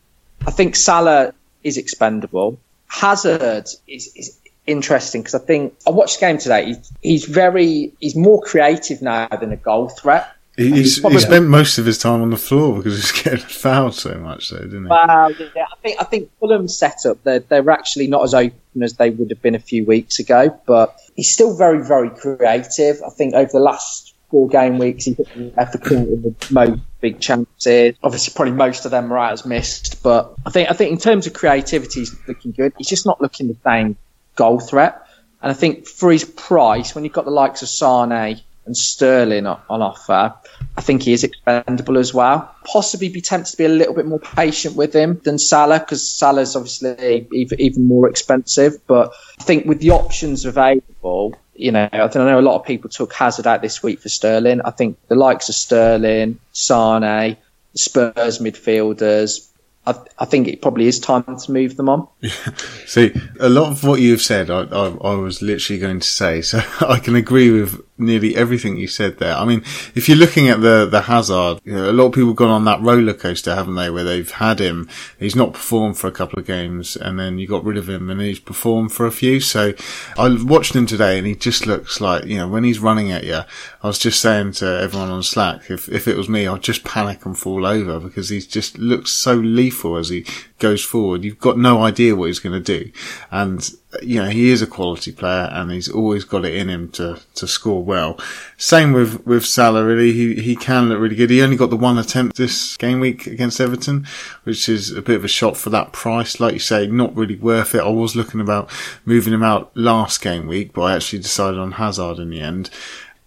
[0.47, 2.59] I think Salah is expendable.
[2.89, 6.67] Hazard is, is interesting because I think I watched the game today.
[6.67, 10.35] He's, he's very he's more creative now than a goal threat.
[10.57, 14.15] He's, he spent most of his time on the floor because he's getting fouled so
[14.19, 14.89] much, though, didn't he?
[14.91, 18.95] Well, yeah, I think I think Fulham's setup they're they're actually not as open as
[18.95, 23.01] they would have been a few weeks ago, but he's still very very creative.
[23.07, 26.81] I think over the last four game weeks he hit the Everton in the most
[27.01, 27.97] big chances.
[28.03, 31.33] Obviously, probably most of them as missed, but I think I think in terms of
[31.33, 32.73] creativity, he's looking good.
[32.79, 33.97] He's just not looking the same
[34.37, 35.07] goal threat.
[35.43, 39.47] And I think for his price, when you've got the likes of Sane and Sterling
[39.47, 40.35] on, offer,
[40.77, 42.55] I think he is expendable as well.
[42.65, 46.09] Possibly be tempted to be a little bit more patient with him than Salah because
[46.09, 48.87] Salah's obviously even, even more expensive.
[48.87, 52.91] But I think with the options available, you know, I know a lot of people
[52.91, 54.61] took Hazard out this week for Sterling.
[54.63, 57.37] I think the likes of Sterling, Sane,
[57.75, 59.50] Spurs midfielders,
[59.87, 62.07] I, I, think it probably is time to move them on.
[62.87, 66.43] See, a lot of what you've said, I, I, I, was literally going to say,
[66.43, 69.35] so I can agree with nearly everything you said there.
[69.35, 69.61] I mean,
[69.95, 72.51] if you're looking at the the Hazard, you know, a lot of people have gone
[72.51, 73.89] on that roller coaster, haven't they?
[73.89, 74.89] Where they've had him,
[75.19, 78.11] he's not performed for a couple of games, and then you got rid of him,
[78.11, 79.41] and he's performed for a few.
[79.41, 79.73] So
[80.19, 83.25] I watched him today, and he just looks like you know when he's running at
[83.25, 83.41] you.
[83.83, 86.85] I was just saying to everyone on Slack, if if it was me, I'd just
[86.85, 90.25] panic and fall over because he just looks so lethal as he
[90.59, 91.25] goes forward.
[91.25, 92.91] You've got no idea what he's going to do,
[93.31, 93.71] and
[94.03, 97.19] you know, he is a quality player and he's always got it in him to,
[97.35, 98.19] to score well.
[98.57, 100.13] Same with, with Salah, really.
[100.13, 101.31] He, he can look really good.
[101.31, 104.07] He only got the one attempt this game week against Everton,
[104.45, 106.39] which is a bit of a shot for that price.
[106.39, 107.81] Like you say, not really worth it.
[107.81, 108.71] I was looking about
[109.05, 112.71] moving him out last game week, but I actually decided on Hazard in the end.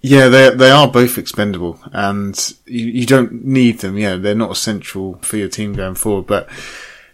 [0.05, 3.97] Yeah, they they are both expendable, and you, you don't need them.
[3.97, 6.49] Yeah, they're not essential for your team going forward, but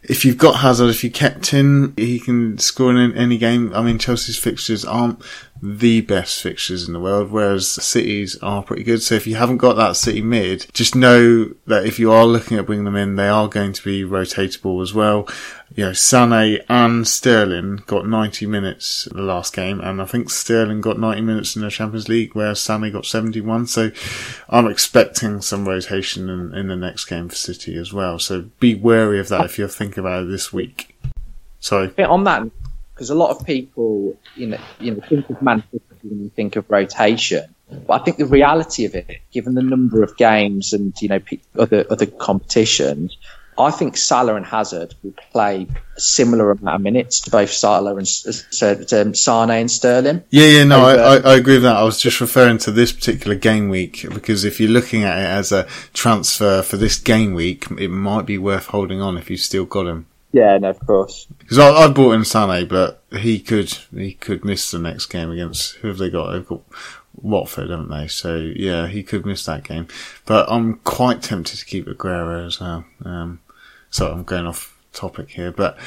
[0.01, 3.71] if you've got Hazard, if you kept him, he can score in any game.
[3.75, 5.21] I mean, Chelsea's fixtures aren't
[5.61, 9.01] the best fixtures in the world, whereas cities are pretty good.
[9.01, 12.57] So if you haven't got that City mid, just know that if you are looking
[12.57, 15.27] at bringing them in, they are going to be rotatable as well.
[15.75, 20.29] You know, Sané and Sterling got 90 minutes in the last game, and I think
[20.29, 23.67] Sterling got 90 minutes in the Champions League, whereas Sané got 71.
[23.67, 23.91] So
[24.49, 28.17] I'm expecting some rotation in, in the next game for City as well.
[28.17, 30.95] So be wary of that if you're thinking about it this week.
[31.59, 31.93] Sorry.
[32.03, 32.49] On that,
[32.99, 36.29] because a lot of people, you know, you know, think of Man City when you
[36.35, 37.55] think of rotation.
[37.87, 41.21] But I think the reality of it, given the number of games and you know
[41.57, 43.15] other other competitions,
[43.57, 47.95] I think Salah and Hazard will play a similar amount of minutes to both Salah
[47.95, 48.07] and
[48.61, 50.23] uh, um, Sane and Sterling.
[50.29, 51.77] Yeah, yeah, no, I, I, I, agree with that.
[51.77, 55.25] I was just referring to this particular game week because if you're looking at it
[55.25, 59.39] as a transfer for this game week, it might be worth holding on if you've
[59.39, 60.07] still got him.
[60.31, 61.27] Yeah, no, of course.
[61.39, 65.31] Because I, I bought in Sané, but he could he could miss the next game
[65.31, 66.31] against who have they got?
[66.31, 66.61] They've got
[67.15, 68.07] Watford, haven't they?
[68.07, 69.87] So yeah, he could miss that game.
[70.25, 72.85] But I'm quite tempted to keep Aguero as well.
[73.03, 73.39] Um,
[73.89, 75.77] so I'm going off topic here, but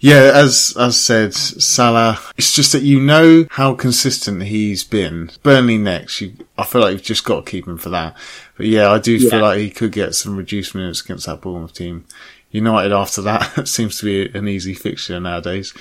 [0.00, 2.18] yeah, as as said, Salah.
[2.36, 5.30] It's just that you know how consistent he's been.
[5.42, 8.16] Burnley next, you, I feel like you've just got to keep him for that.
[8.56, 9.30] But yeah, I do yeah.
[9.30, 12.04] feel like he could get some reduced minutes against that Bournemouth team.
[12.52, 15.74] United after that seems to be an easy fixture nowadays.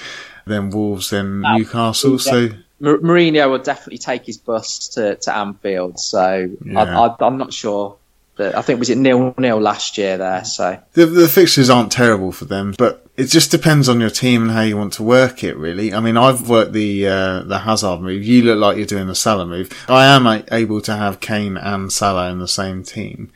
[0.45, 2.17] Then Wolves, then Newcastle.
[2.17, 2.49] So
[2.81, 5.99] Mourinho will definitely take his bus to, to Anfield.
[5.99, 6.99] So yeah.
[6.99, 7.97] I, am not sure.
[8.39, 10.43] I think was it nil nil last year there.
[10.43, 14.43] So the, the fixtures aren't terrible for them, but it just depends on your team
[14.43, 15.55] and how you want to work it.
[15.57, 18.23] Really, I mean, I've worked the uh, the Hazard move.
[18.23, 19.69] You look like you're doing the Salah move.
[19.87, 23.31] I am able to have Kane and Salah in the same team.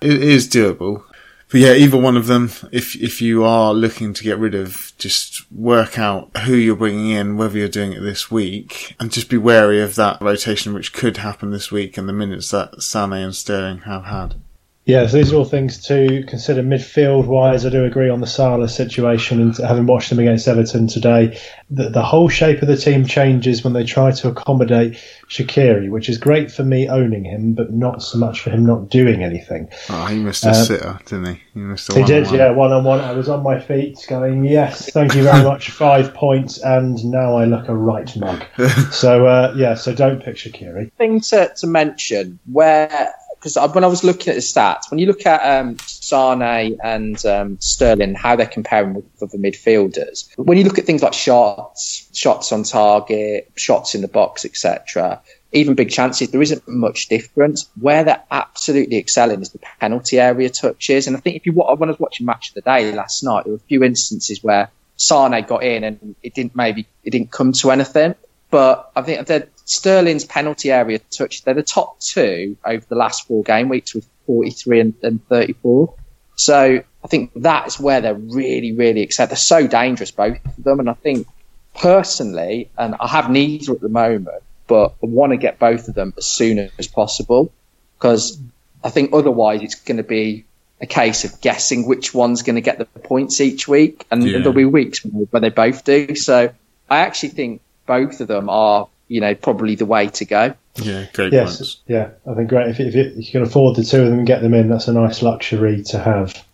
[0.00, 1.02] It is doable
[1.50, 4.92] but yeah, either one of them, if, if you are looking to get rid of,
[4.98, 9.28] just work out who you're bringing in, whether you're doing it this week, and just
[9.28, 13.24] be wary of that rotation which could happen this week and the minutes that Sané
[13.24, 14.36] and Sterling have had.
[14.86, 17.64] Yeah, so these are all things to consider midfield wise.
[17.64, 21.88] I do agree on the Salah situation, and having watched them against Everton today, the,
[21.88, 26.18] the whole shape of the team changes when they try to accommodate Shaqiri, which is
[26.18, 29.70] great for me owning him, but not so much for him not doing anything.
[29.88, 31.42] Oh, he missed a um, sitter, didn't he?
[31.54, 33.00] He missed a He did, yeah, one on one.
[33.00, 37.38] I was on my feet going, yes, thank you very much, five points, and now
[37.38, 38.44] I look a right mug.
[38.90, 40.92] so, uh, yeah, so don't pick Shaqiri.
[40.92, 43.14] Thing to, to mention where
[43.44, 47.26] because when I was looking at the stats, when you look at um, Sane and
[47.26, 52.08] um, Sterling, how they're comparing with other midfielders, when you look at things like shots,
[52.14, 55.20] shots on target, shots in the box, etc.,
[55.52, 57.68] even big chances, there isn't much difference.
[57.78, 61.06] Where they're absolutely excelling is the penalty area touches.
[61.06, 63.44] And I think if you when I was watching match of the day last night,
[63.44, 67.30] there were a few instances where Sane got in and it didn't maybe it didn't
[67.30, 68.14] come to anything.
[68.54, 73.26] But I think that Sterling's penalty area touch, they're the top two over the last
[73.26, 75.92] four game weeks with 43 and, and 34.
[76.36, 79.30] So I think that's where they're really, really excited.
[79.30, 80.78] They're so dangerous, both of them.
[80.78, 81.26] And I think
[81.74, 85.96] personally, and I have neither at the moment, but I want to get both of
[85.96, 87.52] them as soon as possible
[87.98, 88.38] because
[88.84, 90.44] I think otherwise it's going to be
[90.80, 94.38] a case of guessing which one's going to get the points each week, and yeah.
[94.38, 96.14] there'll be weeks where they both do.
[96.14, 96.52] So
[96.88, 100.54] I actually think both of them are, you know, probably the way to go.
[100.76, 101.76] Yeah, great yes, points.
[101.86, 102.68] Yeah, I think great.
[102.68, 104.88] If, if, if you can afford the two of them and get them in, that's
[104.88, 106.44] a nice luxury to have.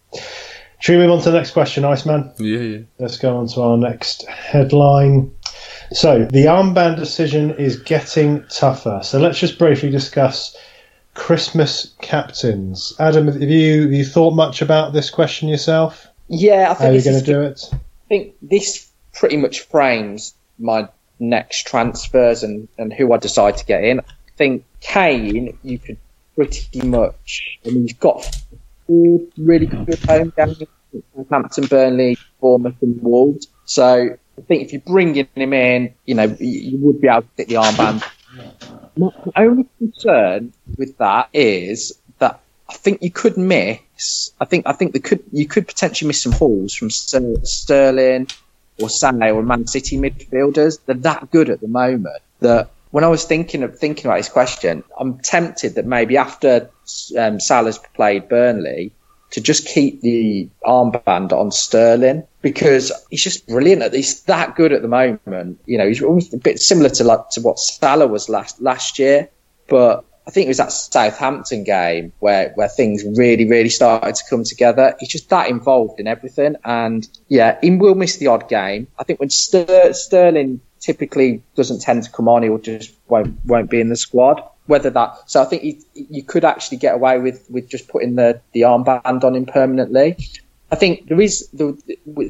[0.80, 2.32] Should we move on to the next question, Iceman?
[2.38, 2.78] Yeah, yeah.
[2.98, 5.34] Let's go on to our next headline.
[5.92, 9.00] So, the armband decision is getting tougher.
[9.02, 10.56] So, let's just briefly discuss
[11.14, 12.94] Christmas captains.
[12.98, 16.06] Adam, have you have you thought much about this question yourself?
[16.28, 17.68] Yeah, I think how are you going to do it?
[17.72, 20.88] I think this pretty much frames my
[21.20, 24.00] next transfers and, and who I decide to get in.
[24.00, 24.04] I
[24.36, 25.98] think Kane, you could
[26.34, 27.58] pretty much.
[27.64, 28.24] I mean, you've got
[28.86, 30.18] four really good oh.
[30.18, 30.62] home games:
[31.14, 33.48] Southampton, Burnley, Bournemouth, and Wolves.
[33.66, 37.28] So I think if you're bringing him in, you know, you would be able to
[37.36, 38.02] get the armband.
[38.96, 44.32] My only concern with that is that I think you could miss.
[44.40, 48.28] I think I think could you could potentially miss some hauls from Sterling
[48.80, 50.78] or Sané or Man City midfielders.
[50.84, 54.28] They're that good at the moment that when I was thinking of thinking about this
[54.28, 56.70] question, I'm tempted that maybe after
[57.16, 58.92] um, Salah's played Burnley,
[59.30, 63.82] to just keep the armband on Sterling because he's just brilliant.
[63.82, 65.60] at He's that good at the moment.
[65.66, 68.98] You know, he's almost a bit similar to like to what Salah was last last
[68.98, 69.28] year,
[69.68, 74.22] but I think it was that Southampton game where, where things really, really started to
[74.28, 74.94] come together.
[75.00, 76.56] He's just that involved in everything.
[76.64, 78.86] And yeah, he will miss the odd game.
[78.98, 83.44] I think when Ster- Sterling typically doesn't tend to come on, he will just won't,
[83.44, 85.16] won't be in the squad whether that.
[85.26, 88.60] So I think you, you could actually get away with, with just putting the, the
[88.60, 90.16] armband on him permanently.
[90.72, 91.48] I think there is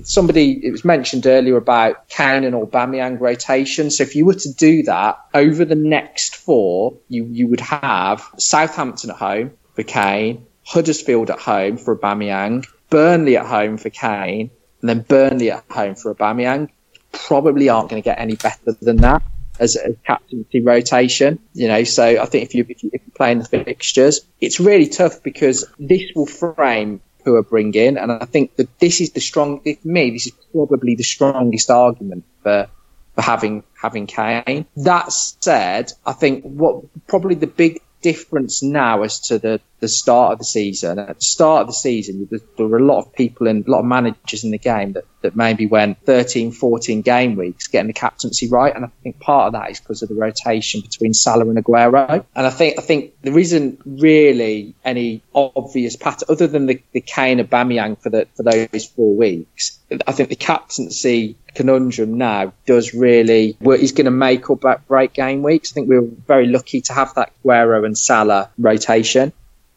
[0.05, 0.66] somebody.
[0.66, 3.90] It was mentioned earlier about Kane and Aubameyang rotation.
[3.90, 8.26] So if you were to do that over the next four, you you would have
[8.38, 14.50] Southampton at home for Kane, Huddersfield at home for Aubameyang, Burnley at home for Kane,
[14.81, 16.70] and then Burnley at home for Aubameyang.
[17.12, 19.22] Probably aren't going to get any better than that
[19.59, 21.38] as a captaincy rotation.
[21.53, 25.22] You know, so I think if, you, if you're playing the fixtures, it's really tough
[25.22, 29.60] because this will frame who are bringing, and I think that this is the strong.
[29.60, 32.68] For me, this is probably the strongest argument for
[33.14, 34.66] for having having Kane.
[34.76, 40.32] That said, I think what probably the big difference now as to the, the start
[40.32, 40.98] of the season.
[40.98, 43.80] At the start of the season, there, were a lot of people and a lot
[43.80, 47.92] of managers in the game that, that maybe went 13, 14 game weeks getting the
[47.92, 48.74] captaincy right.
[48.74, 52.24] And I think part of that is because of the rotation between Salah and Aguero.
[52.34, 57.00] And I think I think there isn't really any obvious pattern other than the, the
[57.00, 59.78] Kane Aubameyang for for those four weeks.
[60.06, 65.42] I think the captaincy conundrum now does really he's going to make or break game
[65.42, 65.72] weeks.
[65.72, 69.32] I think we were very lucky to have that Aguero and Salah rotation.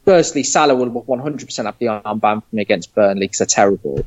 [0.05, 4.05] Firstly, Salah will 100% have the armband for me against Burnley because they're terrible.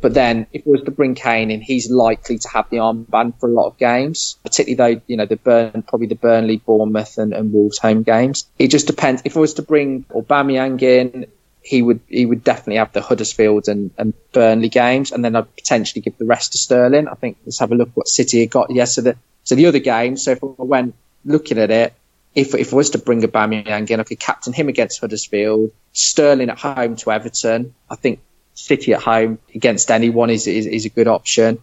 [0.00, 3.38] But then, if it was to bring Kane in, he's likely to have the armband
[3.38, 7.18] for a lot of games, particularly though, you know, the Burn, probably the Burnley, Bournemouth,
[7.18, 8.46] and, and Wolves home games.
[8.58, 9.22] It just depends.
[9.24, 11.26] If it was to bring Aubameyang in,
[11.62, 15.54] he would he would definitely have the Huddersfield and, and Burnley games, and then I'd
[15.54, 17.06] potentially give the rest to Sterling.
[17.08, 18.70] I think let's have a look what City had got.
[18.70, 20.24] Yes, so the so the other games.
[20.24, 21.92] So if I went looking at it,
[22.34, 26.50] if if I was to bring Aubameyang in, I could captain him against Huddersfield, Sterling
[26.50, 27.74] at home to Everton.
[27.88, 28.20] I think
[28.54, 31.58] City at home against anyone is is, is a good option.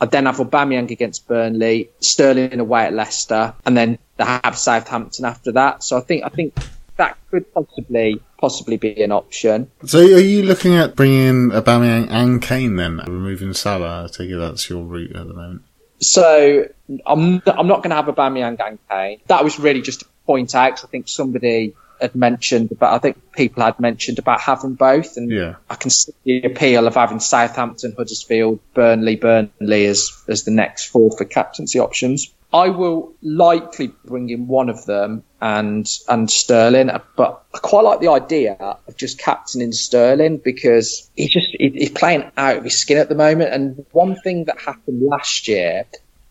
[0.00, 5.24] I'd then have Aubameyang against Burnley, Sterling away at Leicester, and then they have Southampton
[5.24, 5.82] after that.
[5.82, 6.54] So I think I think
[6.96, 9.70] that could possibly possibly be an option.
[9.84, 14.04] So, are you looking at bringing Aubameyang and Kane then, removing Salah?
[14.04, 15.62] I take it that's your route at the moment.
[16.00, 16.68] So,
[17.06, 19.20] I'm I'm not going to have Aubameyang and Kane.
[19.26, 20.84] That was really just to point out.
[20.84, 22.94] I think somebody had mentioned about.
[22.94, 25.56] I think people had mentioned about having both, and yeah.
[25.70, 30.86] I can see the appeal of having Southampton, Huddersfield, Burnley, Burnley as as the next
[30.86, 32.32] four for captaincy options.
[32.54, 37.98] I will likely bring in one of them and and Sterling, but I quite like
[37.98, 42.98] the idea of just captaining Sterling because he's just he's playing out of his skin
[42.98, 43.52] at the moment.
[43.52, 45.84] And one thing that happened last year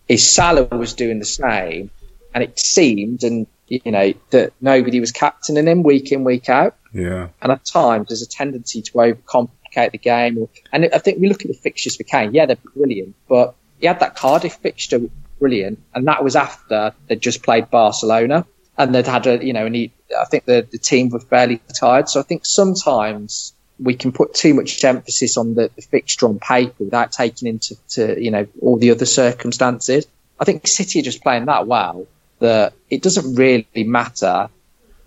[0.07, 1.91] is Salah was doing the same,
[2.33, 6.77] and it seemed, and you know, that nobody was captaining him week in, week out.
[6.93, 7.29] Yeah.
[7.41, 10.47] And at times there's a tendency to overcomplicate the game.
[10.71, 12.33] And I think we look at the fixtures for Kane.
[12.33, 15.01] Yeah, they're brilliant, but he had that Cardiff fixture,
[15.39, 18.45] brilliant, and that was after they'd just played Barcelona
[18.77, 21.61] and they'd had a, you know, and he, I think the, the team were fairly
[21.79, 22.09] tired.
[22.09, 26.39] So I think sometimes we can put too much emphasis on the, the fixture on
[26.39, 30.07] paper without taking into, to, you know, all the other circumstances.
[30.39, 32.07] I think City are just playing that well
[32.39, 34.49] that it doesn't really matter,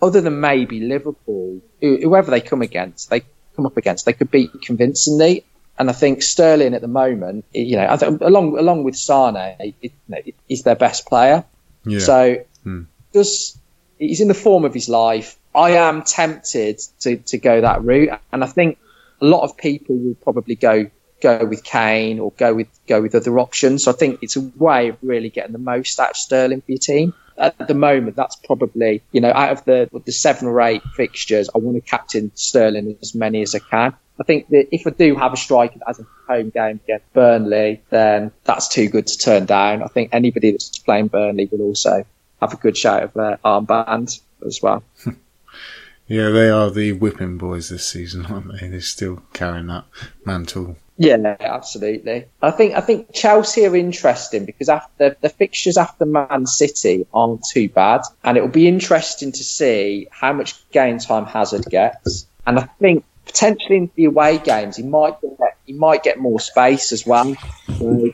[0.01, 3.22] other than maybe Liverpool, whoever they come against, they
[3.57, 5.45] come up against, they could beat convincingly.
[5.79, 9.91] And I think Sterling at the moment, you know, along along with Sane, it, you
[10.09, 10.18] know,
[10.49, 11.45] he's their best player.
[11.85, 11.99] Yeah.
[11.99, 12.83] So hmm.
[13.12, 13.59] does
[13.99, 15.37] he's in the form of his life.
[15.55, 18.79] I am tempted to, to go that route, and I think
[19.20, 20.91] a lot of people will probably go
[21.22, 23.85] go with Kane or go with go with other options.
[23.85, 26.72] So I think it's a way of really getting the most out of Sterling for
[26.72, 27.14] your team.
[27.39, 31.51] At the moment, that's probably you know out of the the seven or eight fixtures,
[31.55, 33.95] I want to captain Sterling as many as I can.
[34.19, 37.83] I think that if I do have a striker as a home game against Burnley,
[37.91, 39.83] then that's too good to turn down.
[39.83, 42.05] I think anybody that's playing Burnley will also
[42.41, 44.83] have a good shout of their armband as well.
[46.07, 48.69] yeah, they are the whipping boys this season, aren't they?
[48.69, 49.85] They're still carrying that
[50.25, 52.27] mantle yeah, absolutely.
[52.41, 57.45] I think I think Chelsea are interesting because after the fixtures after Man City aren't
[57.45, 62.27] too bad, and it will be interesting to see how much game time Hazard gets.
[62.47, 66.41] And I think potentially in the away games he might get he might get more
[66.41, 67.35] space as well.
[67.79, 68.12] So,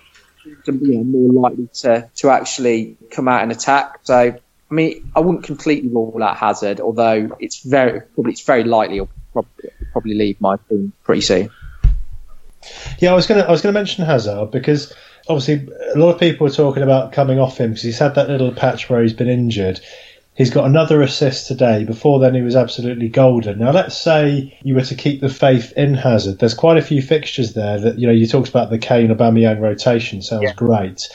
[0.64, 4.00] to be more likely to, to actually come out and attack.
[4.02, 8.64] So I mean, I wouldn't completely rule out Hazard, although it's very probably it's very
[8.64, 11.50] likely he'll probably, probably leave my team pretty soon.
[12.98, 14.92] Yeah, I was gonna I was gonna mention Hazard because
[15.28, 18.28] obviously a lot of people are talking about coming off him because he's had that
[18.28, 19.80] little patch where he's been injured.
[20.34, 21.84] He's got another assist today.
[21.84, 23.58] Before then, he was absolutely golden.
[23.58, 26.38] Now, let's say you were to keep the faith in Hazard.
[26.38, 28.12] There's quite a few fixtures there that you know.
[28.12, 30.22] You talked about the Kane Aubameyang rotation.
[30.22, 30.54] Sounds yeah.
[30.54, 31.08] great.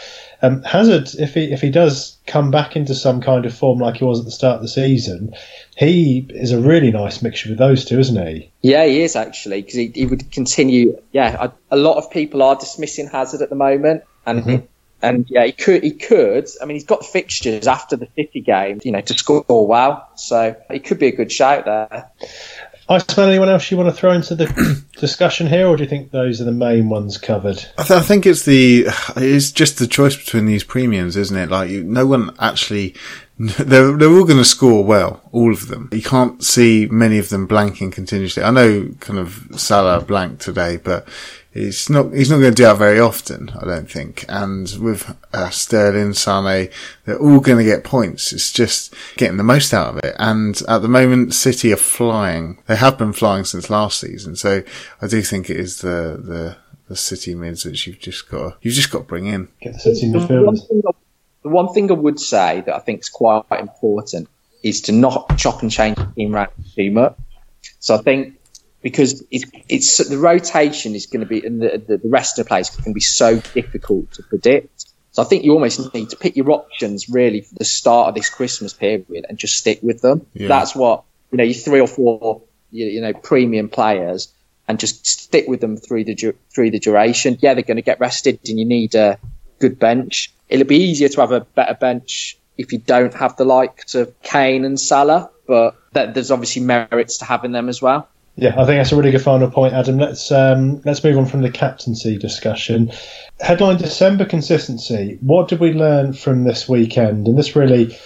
[0.43, 3.97] Um, Hazard, if he if he does come back into some kind of form like
[3.97, 5.34] he was at the start of the season,
[5.76, 8.51] he is a really nice mixture with those two, isn't he?
[8.61, 11.01] Yeah, he is actually because he, he, would continue.
[11.11, 14.65] Yeah, a, a, lot of people are dismissing Hazard at the moment, and mm-hmm.
[15.02, 16.48] And yeah, he could he could.
[16.62, 20.56] I mean, he's got fixtures after the City game, you know, to score well, so
[20.70, 22.10] it could be a good shout there.
[22.89, 25.89] I smell anyone else you want to throw into the discussion here, or do you
[25.89, 27.58] think those are the main ones covered?
[27.78, 28.88] I, th- I think it's the
[29.18, 31.50] it's just the choice between these premiums, isn't it?
[31.50, 32.95] Like you, no one actually
[33.39, 35.89] they're they're all going to score well, all of them.
[35.91, 38.43] You can't see many of them blanking continuously.
[38.43, 41.08] I know kind of Salah blanked today, but
[41.58, 42.14] He's not.
[42.14, 44.26] He's not going to do that very often, I don't think.
[44.30, 46.70] And with uh, Sterling, Sane,
[47.05, 48.32] they're all going to get points.
[48.32, 50.16] It's just getting the most out of it.
[50.20, 52.62] And at the moment, City are flying.
[52.68, 54.36] They have been flying since last season.
[54.36, 54.64] So
[55.01, 56.58] I do think it is the the,
[56.89, 58.58] the City mids which you've just got.
[58.62, 59.47] You've just got to bring in.
[59.60, 60.60] Get the City midfielders.
[61.41, 64.30] The one thing I would say that I think is quite important
[64.62, 67.16] is to not chop and change the team around too much.
[67.80, 68.37] So I think
[68.88, 72.46] because it's, it's the rotation is going to be and the, the, the rest of
[72.46, 74.86] the players can be so difficult to predict.
[75.12, 78.16] So I think you almost need to pick your options really for the start of
[78.16, 80.26] this Christmas period and just stick with them.
[80.34, 80.48] Yeah.
[80.48, 81.44] That's what you know.
[81.44, 84.34] You three or four you, you, know premium players
[84.70, 87.38] and just stick with them through the through the duration.
[87.42, 89.20] Yeah, they're going to get rested, and you need a
[89.60, 90.32] good bench.
[90.48, 94.22] It'll be easier to have a better bench if you don't have the likes of
[94.22, 98.08] Kane and Salah, but that, there's obviously merits to having them as well.
[98.40, 99.98] Yeah, I think that's a really good final point, Adam.
[99.98, 102.92] Let's um, let's move on from the captaincy discussion.
[103.40, 105.18] Headline December consistency.
[105.22, 107.28] What did we learn from this weekend?
[107.28, 107.98] And this really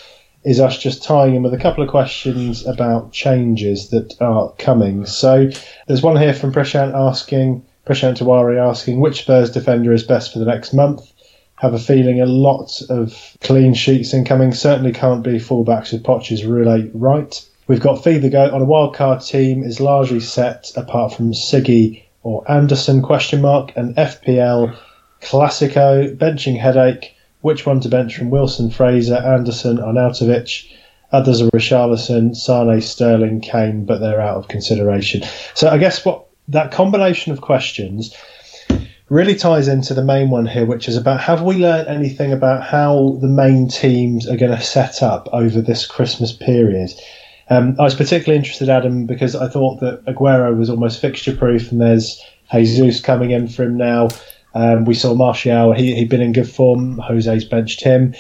[0.46, 5.06] is us just tying in with a couple of questions about changes that are coming.
[5.06, 5.50] So
[5.88, 10.40] there's one here from Prashant asking, Prashant Tiwari asking, which Spurs defender is best for
[10.40, 11.12] the next month?
[11.56, 14.54] Have a feeling a lot of clean sheets incoming.
[14.54, 17.46] Certainly can't be fullbacks with Poch's really right.
[17.68, 22.50] We've got Fever Goat on a wildcard team is largely set apart from Siggy or
[22.52, 24.76] Anderson question mark and FPL
[25.22, 27.16] Classico benching headache.
[27.42, 30.72] Which one to bench from Wilson, Fraser, Anderson, Arnautovic?
[31.12, 35.24] Others are Richarlison, Sane, Sterling, Kane, but they're out of consideration.
[35.54, 38.16] So I guess what that combination of questions
[39.10, 42.64] really ties into the main one here, which is about have we learned anything about
[42.64, 46.92] how the main teams are going to set up over this Christmas period?
[47.52, 51.70] Um, I was particularly interested, Adam, because I thought that Aguero was almost fixture proof,
[51.70, 54.08] and there's Jesus coming in for him now.
[54.54, 56.98] Um, we saw Martial; he, he'd been in good form.
[56.98, 58.16] Jose's benched him.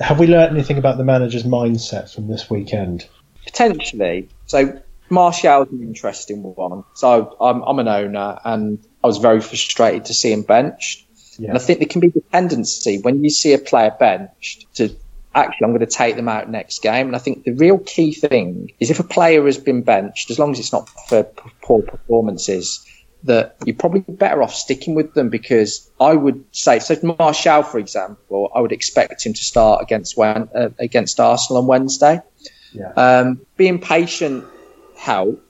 [0.00, 3.06] Have we learnt anything about the manager's mindset from this weekend?
[3.44, 4.30] Potentially.
[4.46, 6.84] So Martial's an interesting one.
[6.94, 11.06] So I'm, I'm an owner, and I was very frustrated to see him benched.
[11.38, 11.48] Yeah.
[11.48, 14.96] And I think there can be the tendency when you see a player benched to
[15.34, 17.06] actually, I'm going to take them out next game.
[17.06, 20.38] And I think the real key thing is if a player has been benched, as
[20.38, 21.24] long as it's not for
[21.62, 22.84] poor performances,
[23.24, 27.78] that you're probably better off sticking with them because I would say, so Martial, for
[27.78, 30.44] example, I would expect him to start against uh,
[30.78, 32.20] against Arsenal on Wednesday.
[32.72, 32.92] Yeah.
[32.96, 34.44] Um, being patient
[34.96, 35.40] helps.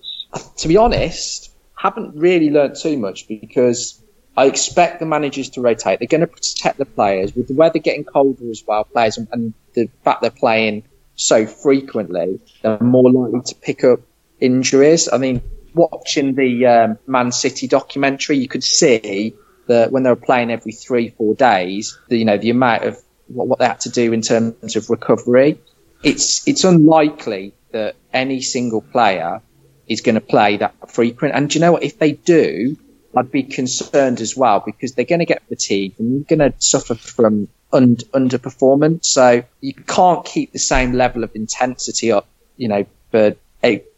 [0.59, 4.01] To be honest, haven't really learnt too much because
[4.37, 5.99] I expect the managers to rotate.
[6.01, 8.85] They're going to protect the players with the weather getting colder as well.
[8.85, 14.01] Players and, and the fact they're playing so frequently, they're more likely to pick up
[14.41, 15.09] injuries.
[15.13, 15.41] I mean,
[15.75, 19.35] watching the um, Man City documentary, you could see
[19.67, 22.99] that when they were playing every three, four days, the, you know, the amount of
[23.29, 25.61] what, what they had to do in terms of recovery.
[26.03, 29.41] It's it's unlikely that any single player
[29.89, 31.35] is going to play that frequent.
[31.35, 31.83] And do you know what?
[31.83, 32.77] If they do,
[33.17, 36.57] I'd be concerned as well because they're going to get fatigued and you're going to
[36.59, 39.07] suffer from un- underperformance.
[39.07, 43.37] So you can't keep the same level of intensity up, you know, for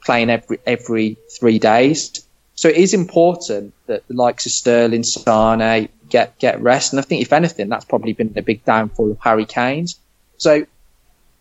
[0.04, 2.26] playing every every three days.
[2.54, 6.92] So it is important that the likes of Sterling, Sane get get rest.
[6.92, 9.98] And I think if anything, that's probably been the big downfall of Harry Kane's.
[10.38, 10.66] So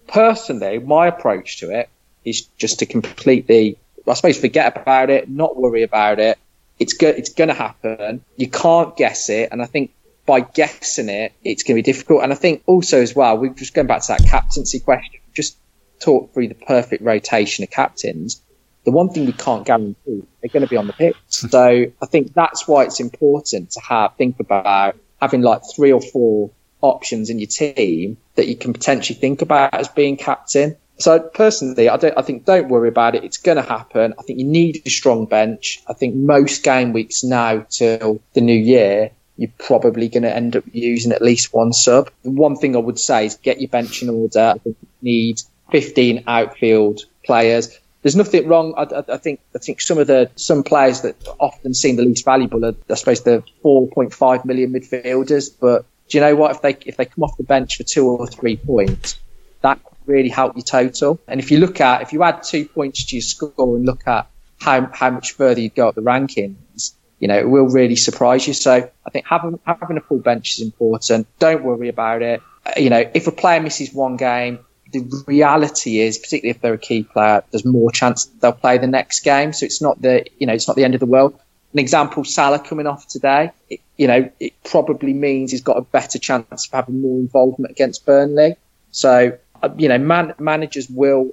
[0.08, 1.90] personally, my approach to it
[2.24, 6.38] is just to completely, I suppose, forget about it, not worry about it.
[6.80, 8.24] It's go- it's going to happen.
[8.36, 9.92] You can't guess it, and I think
[10.26, 12.24] by guessing it, it's going to be difficult.
[12.24, 15.22] And I think also as well, we're just going back to that captaincy question.
[15.34, 15.58] Just
[16.00, 18.42] talk through the perfect rotation of captains.
[18.86, 21.16] The one thing we can't guarantee they're going to be on the pitch.
[21.28, 26.02] So I think that's why it's important to have think about having like three or
[26.02, 26.52] four
[26.82, 30.78] options in your team that you can potentially think about as being captain.
[30.98, 32.18] So personally, I don't.
[32.18, 33.24] I think don't worry about it.
[33.24, 34.14] It's going to happen.
[34.18, 35.82] I think you need a strong bench.
[35.88, 40.56] I think most game weeks now till the new year, you're probably going to end
[40.56, 42.10] up using at least one sub.
[42.24, 44.54] The one thing I would say is get your bench in order.
[44.56, 45.42] I think you need
[45.72, 47.78] 15 outfield players.
[48.02, 48.74] There's nothing wrong.
[48.78, 52.24] I, I, think I think some of the some players that often seem the least
[52.24, 55.50] valuable are, I suppose, the 4.5 million midfielders.
[55.60, 56.52] But do you know what?
[56.52, 59.20] If they if they come off the bench for two or three points,
[59.62, 61.20] that really help your total.
[61.28, 64.08] And if you look at if you add two points to your score and look
[64.08, 64.28] at
[64.60, 68.48] how how much further you'd go up the rankings, you know, it will really surprise
[68.48, 68.54] you.
[68.54, 71.28] So I think having having a full bench is important.
[71.40, 72.42] Don't worry about it.
[72.78, 74.60] You know, if a player misses one game,
[74.92, 78.88] the reality is, particularly if they're a key player, there's more chance they'll play the
[78.88, 79.54] next game.
[79.54, 81.40] So it's not the, you know, it's not the end of the world.
[81.74, 85.82] An example, Salah coming off today, it, you know, it probably means he's got a
[85.82, 88.56] better chance of having more involvement against Burnley.
[88.92, 89.38] So,
[89.78, 91.32] you know, man, managers will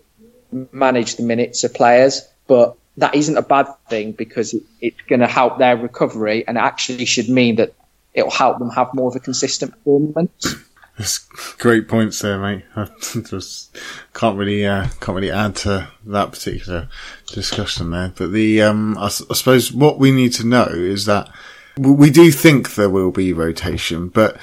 [0.72, 5.20] manage the minutes of players, but that isn't a bad thing because it, it's going
[5.20, 7.74] to help their recovery and actually should mean that
[8.14, 10.56] it'll help them have more of a consistent performance.
[10.98, 11.18] That's
[11.58, 12.64] great points there, mate.
[12.76, 13.76] I just
[14.12, 16.88] can't really uh, can't really add to that particular
[17.28, 18.12] discussion there.
[18.14, 21.30] But the um, I, I, suppose what we need to know is that
[21.78, 24.36] we do think there will be rotation, but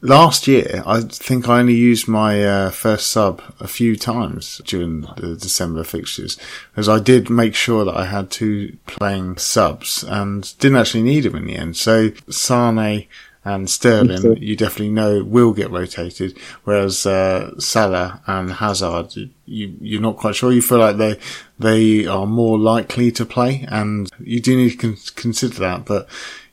[0.00, 5.02] last year I think I only used my uh, first sub a few times during
[5.16, 6.38] the December fixtures,
[6.76, 11.20] as I did make sure that I had two playing subs and didn't actually need
[11.24, 11.76] them in the end.
[11.76, 13.06] So Sane
[13.46, 16.36] and Sterling, you definitely know will get rotated.
[16.64, 20.50] Whereas uh, Salah and Hazard, you you're not quite sure.
[20.50, 21.16] You feel like they
[21.56, 25.84] they are more likely to play, and you do need to con- consider that.
[25.84, 26.08] But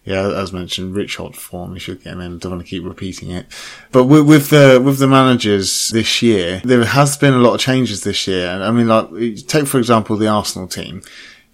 [0.05, 1.73] yeah, as mentioned, rich hot form.
[1.73, 2.37] You should get him in.
[2.37, 3.45] Don't want to keep repeating it.
[3.91, 7.61] But with, with the with the managers this year, there has been a lot of
[7.61, 8.49] changes this year.
[8.49, 9.07] I mean, like
[9.47, 11.01] take for example the Arsenal team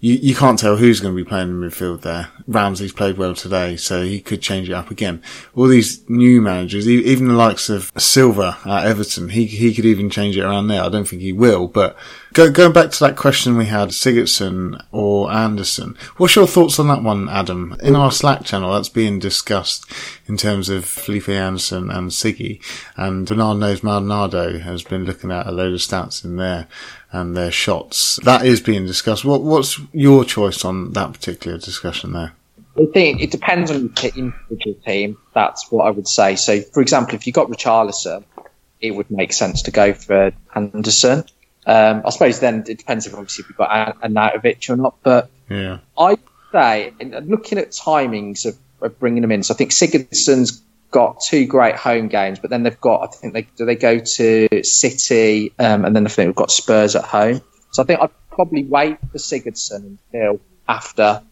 [0.00, 2.30] you, you can't tell who's going to be playing in midfield there.
[2.48, 5.22] Ramsey's played well today, so he could change it up again.
[5.54, 10.08] All these new managers, even the likes of Silva at Everton, he he could even
[10.08, 10.82] change it around there.
[10.82, 11.96] I don't think he will, but
[12.32, 16.88] go, going back to that question we had, Sigurdsson or Anderson, what's your thoughts on
[16.88, 17.76] that one, Adam?
[17.82, 19.84] In our Slack channel, that's being discussed
[20.26, 22.60] in terms of Felipe Anderson and Siggy,
[22.96, 26.68] and Bernard knows Maldonado has been looking at a load of stats in there
[27.12, 28.18] and their shots.
[28.24, 29.24] That is being discussed.
[29.24, 32.32] What, what's your choice on that particular discussion there?
[32.78, 35.18] I think it depends on the individual team.
[35.34, 36.36] That's what I would say.
[36.36, 38.24] So, for example, if you got Richarlison,
[38.80, 41.24] it would make sense to go for Anderson.
[41.66, 44.94] Um, I suppose then it depends if obviously you've got Arnautovic or not.
[45.02, 46.18] But yeah, I'd
[46.52, 49.42] say looking at timings of, of, bringing them in.
[49.42, 53.34] So I think Sigurdsson's got two great home games, but then they've got I think
[53.34, 57.04] they do they go to City um, and then I think they've got Spurs at
[57.04, 57.40] home.
[57.72, 61.22] So I think I'd probably wait for Sigurdsson until after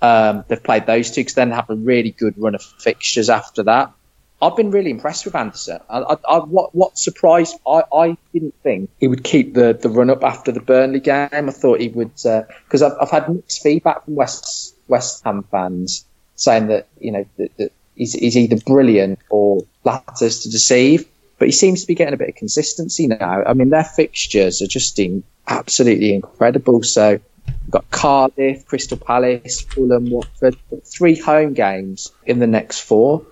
[0.00, 3.64] um, they've played those two because then have a really good run of fixtures after
[3.64, 3.92] that.
[4.40, 5.80] I've been really impressed with Anderson.
[5.90, 9.88] I, I, I, what, what surprised I, I didn't think he would keep the, the
[9.88, 11.28] run up after the Burnley game.
[11.32, 15.42] I thought he would because uh, I've, I've had mixed feedback from West West Ham
[15.50, 16.04] fans
[16.36, 21.06] saying that you know that, that he's, he's either brilliant or flatters to deceive.
[21.38, 23.44] But he seems to be getting a bit of consistency now.
[23.46, 26.82] I mean, their fixtures are just in, absolutely incredible.
[26.82, 33.24] So we've got Cardiff, Crystal Palace, Fulham, Watford, three home games in the next four.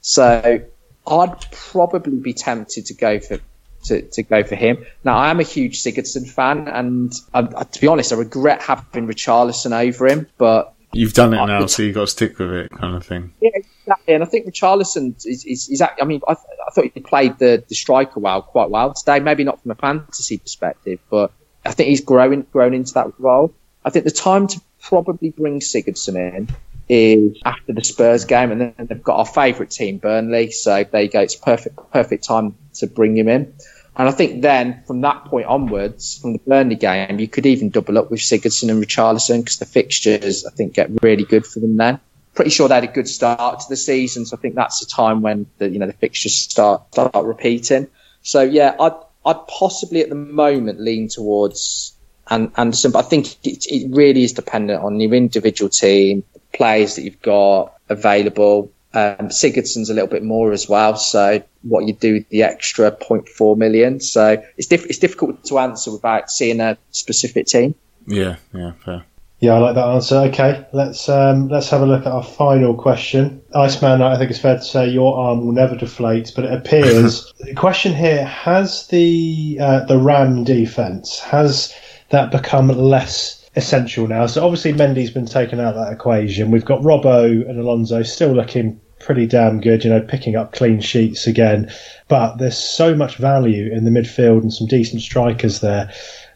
[0.00, 0.62] So
[1.06, 3.40] I'd probably be tempted to go for
[3.84, 4.84] to, to go for him.
[5.04, 9.06] Now I am a huge Sigurdsson fan, and I, to be honest, I regret having
[9.06, 10.26] Richarlison over him.
[10.36, 13.32] But you've done it now, so you've got to stick with it, kind of thing.
[13.40, 14.14] Yeah, exactly.
[14.14, 17.62] And I think Richarlison is is, is I mean, I, I thought he played the,
[17.68, 19.20] the striker well, quite well today.
[19.20, 21.32] Maybe not from a fantasy perspective, but
[21.64, 23.54] I think he's growing grown into that role.
[23.84, 26.48] I think the time to probably bring Sigurdsson in
[26.88, 30.50] is after the Spurs game, and then they've got our favourite team, Burnley.
[30.50, 31.20] So there you go.
[31.20, 33.54] It's perfect, perfect time to bring him in.
[34.00, 37.68] And I think then from that point onwards, from the Burnley game, you could even
[37.68, 41.60] double up with Sigurdsson and Richarlison because the fixtures I think get really good for
[41.60, 42.00] them then.
[42.32, 44.86] Pretty sure they had a good start to the season, so I think that's the
[44.86, 47.88] time when the you know the fixtures start start repeating.
[48.22, 48.94] So yeah, I'd
[49.26, 51.92] I'd possibly at the moment lean towards
[52.30, 56.24] Anderson, but I think it, it really is dependent on your individual team,
[56.54, 58.72] players that you've got available.
[58.92, 60.96] Um, Sigurdsson's a little bit more as well.
[60.96, 64.00] So what you do with the extra 0.4 million.
[64.00, 67.74] So it's diff- it's difficult to answer without seeing a specific team.
[68.06, 69.04] Yeah, yeah, fair.
[69.40, 70.16] Yeah, I like that answer.
[70.16, 73.40] Okay, let's um, let's have a look at our final question.
[73.54, 77.32] Iceman, I think it's fair to say your arm will never deflate, but it appears
[77.40, 81.74] the question here has the uh, the Ram defense has
[82.10, 84.26] that become less essential now.
[84.26, 86.50] So obviously Mendy's been taken out of that equation.
[86.50, 90.80] We've got Robbo and Alonso still looking pretty damn good, you know, picking up clean
[90.80, 91.72] sheets again.
[92.08, 95.90] But there's so much value in the midfield and some decent strikers there.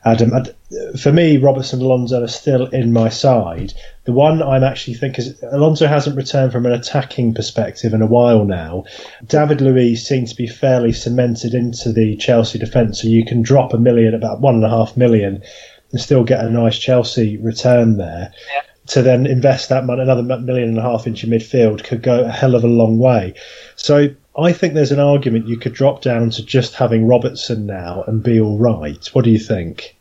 [0.06, 0.32] Adam,
[1.00, 3.72] for me, Robertson and Alonso are still in my side.
[4.04, 8.06] The one I'm actually thinking is Alonso hasn't returned from an attacking perspective in a
[8.06, 8.84] while now.
[9.26, 13.72] David Luiz seems to be fairly cemented into the Chelsea defence, so you can drop
[13.72, 15.42] a million, about one and a half million,
[15.94, 18.32] and still get a nice Chelsea return there.
[18.52, 18.62] Yeah.
[18.88, 22.30] To then invest that money, another million and a half into midfield could go a
[22.30, 23.34] hell of a long way.
[23.76, 28.02] So I think there's an argument you could drop down to just having Robertson now
[28.08, 29.06] and be all right.
[29.12, 29.96] What do you think?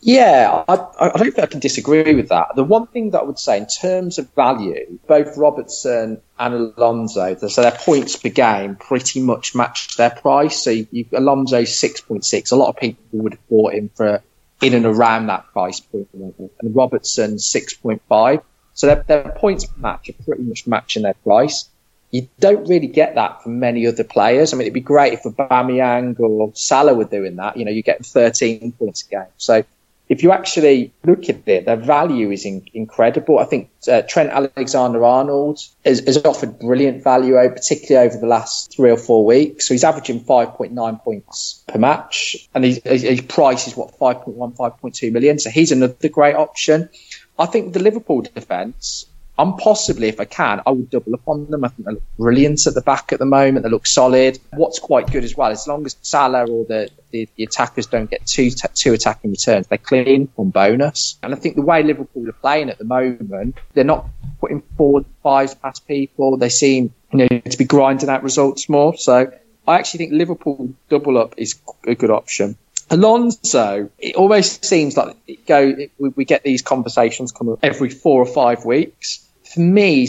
[0.00, 2.54] Yeah, I, I, don't think I can disagree with that.
[2.54, 7.34] The one thing that I would say in terms of value, both Robertson and Alonso,
[7.48, 10.62] so their points per game pretty much match their price.
[10.62, 12.52] So you, you, Alonso's 6.6.
[12.52, 14.22] A lot of people would have bought him for
[14.64, 16.50] in and around that price point level.
[16.60, 18.42] And Robertson 6.5.
[18.72, 21.68] So their, their points match are pretty much matching their price.
[22.10, 24.52] You don't really get that from many other players.
[24.52, 27.56] I mean, it'd be great if Aubameyang or Salah were doing that.
[27.56, 29.32] You know, you get 13 points a game.
[29.36, 29.64] So
[30.08, 33.38] if you actually look at it, their value is in, incredible.
[33.38, 38.90] I think uh, Trent Alexander-Arnold has, has, offered brilliant value, particularly over the last three
[38.90, 39.66] or four weeks.
[39.66, 45.12] So he's averaging 5.9 points per match, and his, his price is what 5.1, 5.2
[45.12, 45.38] million.
[45.38, 46.90] So he's another great option.
[47.38, 49.06] I think the Liverpool defence
[49.36, 51.64] I'm possibly, if I can, I would double up on them.
[51.64, 53.64] I think they look brilliant at the back at the moment.
[53.64, 54.38] They look solid.
[54.52, 58.08] What's quite good as well, as long as Salah or the, the, the attackers don't
[58.08, 61.18] get two t- two attacking returns, they're clean on bonus.
[61.22, 64.06] And I think the way Liverpool are playing at the moment, they're not
[64.40, 66.36] putting forward fives past people.
[66.36, 68.96] They seem you know to be grinding out results more.
[68.96, 69.32] So
[69.66, 71.56] I actually think Liverpool double up is
[71.86, 72.56] a good option.
[72.90, 75.60] Alonso, it almost seems like it go.
[75.60, 79.24] It, we, we, get these conversations come up every four or five weeks
[79.54, 80.08] for me,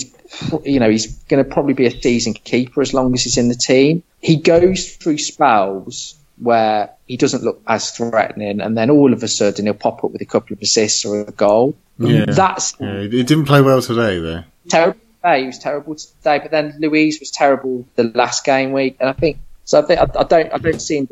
[0.63, 3.47] you know, he's going to probably be a season keeper as long as he's in
[3.47, 4.03] the team.
[4.19, 9.27] He goes through spells where he doesn't look as threatening, and then all of a
[9.27, 11.75] sudden he'll pop up with a couple of assists or a goal.
[11.97, 14.43] Yeah, that's yeah, he didn't play well today, though.
[14.67, 15.41] Terrible today.
[15.41, 19.13] He was terrible today, but then Luiz was terrible the last game week, and I
[19.13, 19.79] think so.
[19.79, 21.07] I think I, I don't I don't see him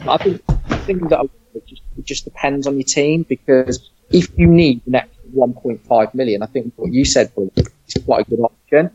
[0.00, 4.38] I think I think that it just, it just depends on your team because if
[4.38, 6.42] you need the next 1.5 million.
[6.42, 8.90] I think what you said is quite a good option.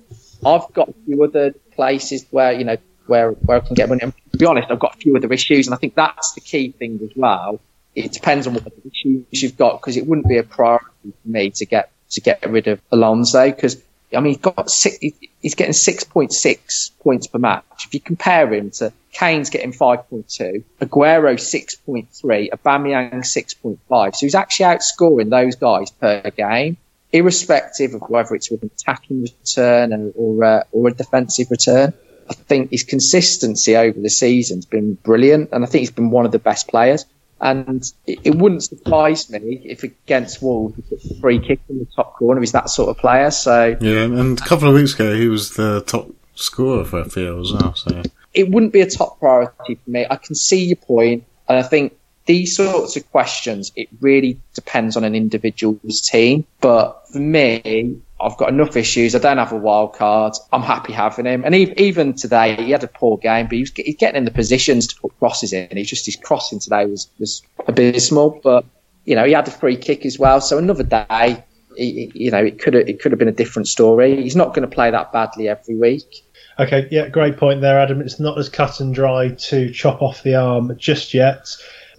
[0.46, 4.02] I've got a few other places where, you know, where, where I can get money.
[4.04, 6.42] And to be honest, I've got a few other issues, and I think that's the
[6.42, 7.60] key thing as well.
[7.94, 11.52] It depends on what issues you've got, because it wouldn't be a priority for me
[11.52, 13.82] to get to get rid of Alonso, because
[14.16, 14.98] I mean, he's got six,
[15.42, 17.66] he's getting 6.6 points per match.
[17.86, 24.16] If you compare him to Kane's getting 5.2, Aguero 6.3, Aubameyang 6.5.
[24.16, 26.76] So he's actually outscoring those guys per game,
[27.14, 31.94] irrespective of whether it's with an attacking return or, uh, or a defensive return.
[32.30, 36.26] I think his consistency over the season's been brilliant, and I think he's been one
[36.26, 37.06] of the best players.
[37.40, 41.80] And it, it wouldn't surprise me if against Wolves he puts a free kick in
[41.80, 42.42] the top corner.
[42.42, 43.32] He's that sort of player.
[43.32, 47.42] So yeah, and a couple of weeks ago he was the top scorer for FPL
[47.42, 47.76] as well.
[47.76, 48.02] So
[48.36, 50.06] it wouldn't be a top priority for me.
[50.10, 54.98] I can see your point, and I think these sorts of questions it really depends
[54.98, 56.46] on an individual's team.
[56.60, 59.16] But for me, I've got enough issues.
[59.16, 60.34] I don't have a wild card.
[60.52, 61.44] I'm happy having him.
[61.46, 65.00] And even today, he had a poor game, but he's getting in the positions to
[65.00, 65.70] put crosses in.
[65.72, 68.40] He's just his crossing today was was abysmal.
[68.44, 68.66] But
[69.06, 70.42] you know, he had a free kick as well.
[70.42, 71.44] So another day,
[71.78, 74.22] you know, it could have it could have been a different story.
[74.22, 76.26] He's not going to play that badly every week.
[76.58, 78.02] Okay, yeah, great point there, Adam.
[78.02, 81.48] It's not as cut and dry to chop off the arm just yet.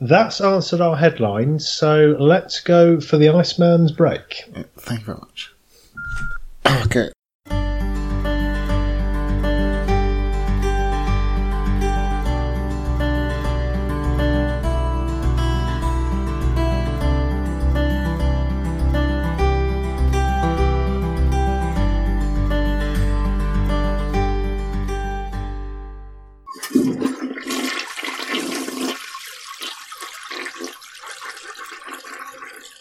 [0.00, 4.44] That's answered our headlines, so let's go for the Iceman's break.
[4.78, 5.52] Thank you very much.
[6.86, 7.10] Okay.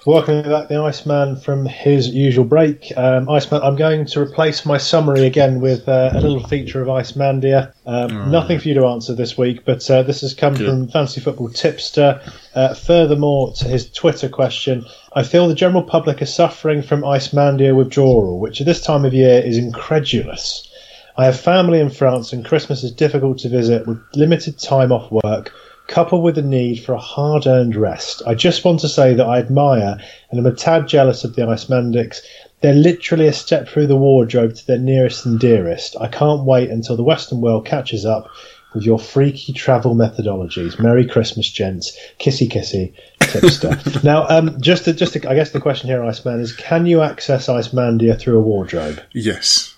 [0.05, 2.93] Welcome back, the Iceman from his usual break.
[2.95, 6.87] Um, Iceman, I'm going to replace my summary again with uh, a little feature of
[6.87, 7.73] Icemandia.
[7.87, 10.69] Um, nothing for you to answer this week, but uh, this has come Good.
[10.69, 12.21] from Fantasy Football Tipster.
[12.53, 17.75] Uh, furthermore, to his Twitter question, I feel the general public are suffering from Icemandia
[17.75, 20.71] withdrawal, which at this time of year is incredulous.
[21.17, 25.11] I have family in France, and Christmas is difficult to visit with limited time off
[25.11, 25.51] work
[25.87, 28.21] coupled with the need for a hard earned rest.
[28.25, 29.97] I just want to say that I admire
[30.31, 32.19] and am a tad jealous of the Icemandics.
[32.61, 35.95] They're literally a step through the wardrobe to their nearest and dearest.
[35.99, 38.29] I can't wait until the Western world catches up
[38.73, 40.79] with your freaky travel methodologies.
[40.79, 41.97] Merry Christmas, gents.
[42.19, 43.79] Kissy kissy tipster.
[44.03, 47.01] now, um, just to, just to, I guess the question here, Iceman, is can you
[47.01, 49.01] access Icemandia through a wardrobe?
[49.13, 49.75] Yes.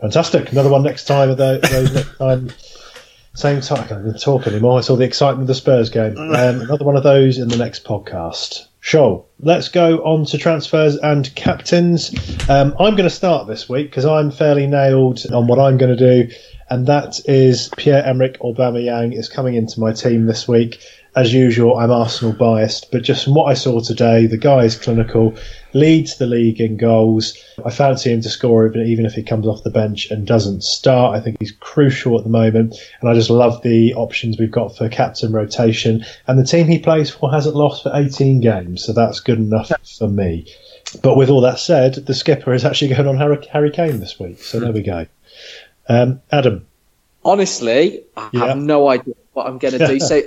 [0.00, 0.52] Fantastic.
[0.52, 1.34] Another one next time.
[1.34, 2.50] Those next time.
[3.34, 4.78] Same time, I can't even talk anymore.
[4.78, 6.16] I saw the excitement of the Spurs game.
[6.34, 8.66] Um, another one of those in the next podcast.
[8.80, 9.24] Sure.
[9.40, 12.10] Let's go on to transfers and captains.
[12.48, 15.96] Um, I'm going to start this week because I'm fairly nailed on what I'm going
[15.96, 16.34] to do,
[16.68, 20.80] and that is Pierre Emerick Aubameyang is coming into my team this week
[21.16, 24.76] as usual, I'm Arsenal biased, but just from what I saw today, the guy is
[24.76, 25.34] clinical,
[25.72, 27.38] leads the league in goals.
[27.64, 31.16] I fancy him to score even if he comes off the bench and doesn't start.
[31.16, 34.76] I think he's crucial at the moment, and I just love the options we've got
[34.76, 36.04] for captain rotation.
[36.26, 39.70] And the team he plays for hasn't lost for 18 games, so that's good enough
[39.98, 40.46] for me.
[41.00, 44.18] But with all that said, the skipper is actually going on Harry, Harry Kane this
[44.18, 45.06] week, so there we go.
[45.88, 46.66] Um, Adam.
[47.24, 48.46] Honestly, I yeah.
[48.46, 50.00] have no idea what I'm going to do.
[50.10, 50.22] so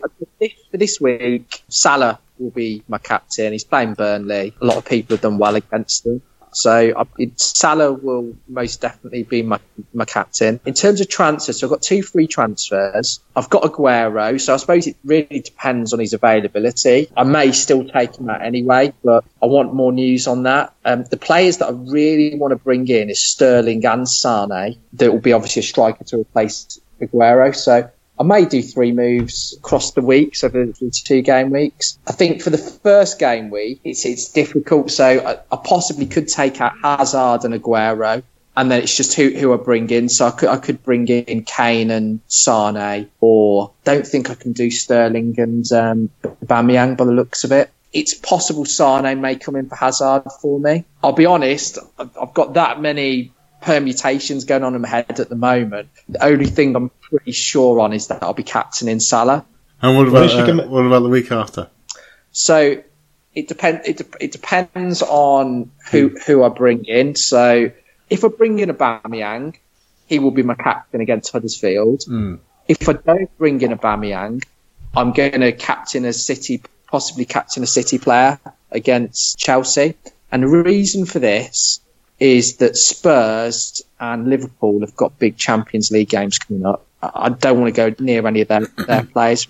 [0.72, 3.52] for this week, Salah will be my captain.
[3.52, 4.54] He's playing Burnley.
[4.62, 6.22] A lot of people have done well against them.
[6.54, 9.60] So uh, Salah will most definitely be my,
[9.94, 10.60] my captain.
[10.66, 13.20] In terms of transfers, so I've got two free transfers.
[13.36, 17.10] I've got Aguero, so I suppose it really depends on his availability.
[17.16, 20.74] I may still take him out anyway, but I want more news on that.
[20.84, 24.80] Um, the players that I really want to bring in is Sterling and Sane.
[24.94, 27.56] That will be obviously a striker to replace Aguero.
[27.56, 27.90] So
[28.20, 32.00] I may do three moves across the week, so the, the two game weeks.
[32.08, 34.90] I think for the first game week, it's it's difficult.
[34.92, 38.24] So I, I, possibly could take out Hazard and Aguero,
[38.56, 40.10] and then it's just who who I bring in.
[40.10, 44.54] So I could I could bring in Kane and Sane, or don't think I can
[44.54, 46.10] do Sterling and um,
[46.44, 47.70] Bamiyang by the looks of it.
[47.94, 50.86] It's possible Sane may come in for Hazard for me.
[51.04, 53.32] I'll be honest, I've got that many
[53.68, 55.90] permutations going on in my head at the moment.
[56.08, 59.46] The only thing I'm pretty sure on is that I'll be captaining Salah.
[59.82, 61.70] And what about uh, what about the week after?
[62.32, 62.82] So
[63.36, 63.86] it depends.
[63.86, 67.16] It, de- it depends on who who I bring in.
[67.16, 67.70] So
[68.10, 69.56] if I bring in a Aubameyang,
[70.06, 72.00] he will be my captain against Huddersfield.
[72.08, 72.40] Mm.
[72.70, 74.44] If I don't bring in a Aubameyang,
[74.96, 78.40] I'm going to captain a City, possibly captain a City player
[78.72, 79.96] against Chelsea.
[80.32, 81.82] And the reason for this
[82.20, 86.86] is that Spurs and Liverpool have got big Champions League games coming up.
[87.02, 89.48] I don't want to go near any of their, their players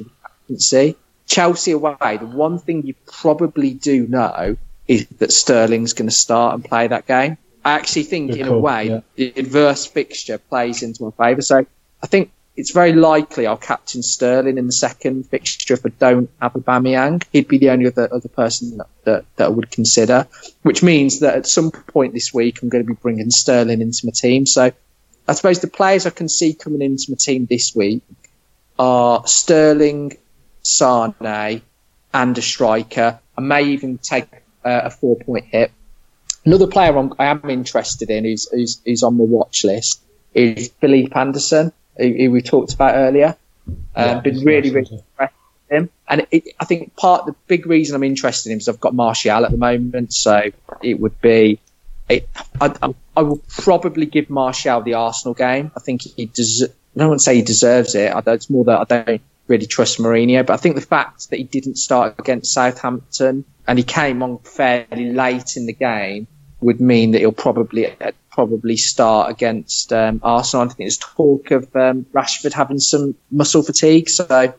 [0.57, 0.95] see.
[1.28, 4.57] Chelsea away, the one thing you probably do know
[4.88, 7.38] is that Sterling's going to start and play that game.
[7.65, 9.01] I actually think, in a way, yeah.
[9.15, 11.41] the adverse fixture plays into my favour.
[11.41, 11.65] So
[12.01, 16.30] I think it's very likely I'll captain Sterling in the second fixture if I don't
[16.41, 17.24] have Aubameyang.
[17.32, 20.28] He'd be the only other other person that, that, that, I would consider,
[20.64, 24.08] which means that at some point this week I'm going to be bringing Sterling into
[24.08, 24.47] my team.
[24.47, 24.72] So
[25.28, 28.01] I suppose the players I can see coming into my team this week
[28.80, 30.18] are Sterling,
[30.64, 31.62] Sane,
[32.14, 33.20] and a striker.
[33.38, 34.26] I may even take
[34.66, 35.72] uh, a four point hit.
[36.43, 40.01] Another player I'm, I am interested in who's, who's, who's on the watch list
[40.34, 43.36] is Felipe Anderson, who, who we talked about earlier.
[43.68, 45.34] Um, yeah, been really, really impressed
[45.70, 45.89] with him.
[46.08, 48.93] And it, I think part the big reason I'm interested in him is I've got
[48.93, 51.60] Martial at the moment, so it would be.
[52.10, 52.30] It,
[52.62, 55.72] I, I, I will probably give Martial the Arsenal game.
[55.76, 56.24] I think he.
[56.24, 58.14] I don't want to say he deserves it.
[58.14, 60.45] I, it's more that I don't really trust Mourinho.
[60.45, 64.39] But I think the fact that he didn't start against Southampton and he came on
[64.39, 66.28] fairly late in the game
[66.62, 67.95] would mean that he'll probably
[68.38, 70.66] probably start against um, Arsenal.
[70.66, 74.10] I think there's talk of um, Rashford having some muscle fatigue.
[74.10, 74.54] So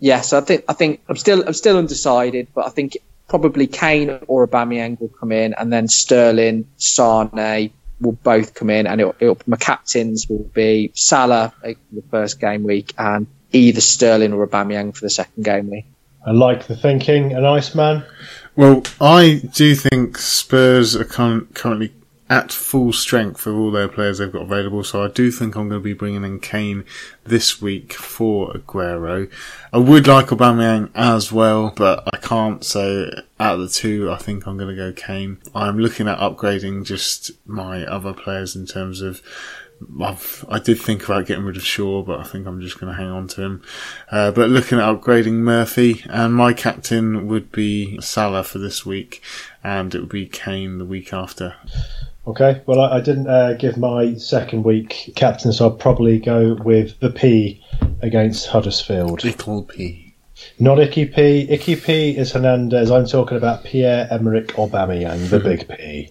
[0.00, 4.18] yes, I think I think I'm still I'm still undecided, but I think probably Kane
[4.26, 7.70] or Aubameyang will come in, and then Sterling, Sane
[8.00, 12.40] will both come in, and it'll, it'll, my captains will be Salah for the first
[12.40, 15.84] game week and either Sterling or Aubameyang for the second game week.
[16.26, 17.32] I like the thinking.
[17.32, 18.02] An Iceman.
[18.56, 21.92] Well, I do think Spurs are currently
[22.30, 24.84] at full strength with all their players they've got available.
[24.84, 26.84] So I do think I'm going to be bringing in Kane
[27.24, 29.28] this week for Aguero.
[29.72, 32.62] I would like Aubameyang as well, but I can't.
[32.64, 33.10] So
[33.40, 35.38] out of the two, I think I'm going to go Kane.
[35.56, 39.20] I'm looking at upgrading just my other players in terms of
[40.00, 42.92] I've, I did think about getting rid of Shaw, but I think I'm just going
[42.92, 43.62] to hang on to him.
[44.10, 49.22] Uh, but looking at upgrading Murphy, and my captain would be Salah for this week,
[49.64, 51.54] and it would be Kane the week after.
[52.30, 56.54] Okay, well, I, I didn't uh, give my second week captain, so I'll probably go
[56.54, 57.60] with the P
[58.02, 59.24] against Huddersfield.
[59.24, 60.14] Little P.
[60.60, 61.48] Not Icky P.
[61.50, 62.88] Icky P is Hernandez.
[62.88, 66.10] I'm talking about Pierre Emerick Aubameyang, the big P.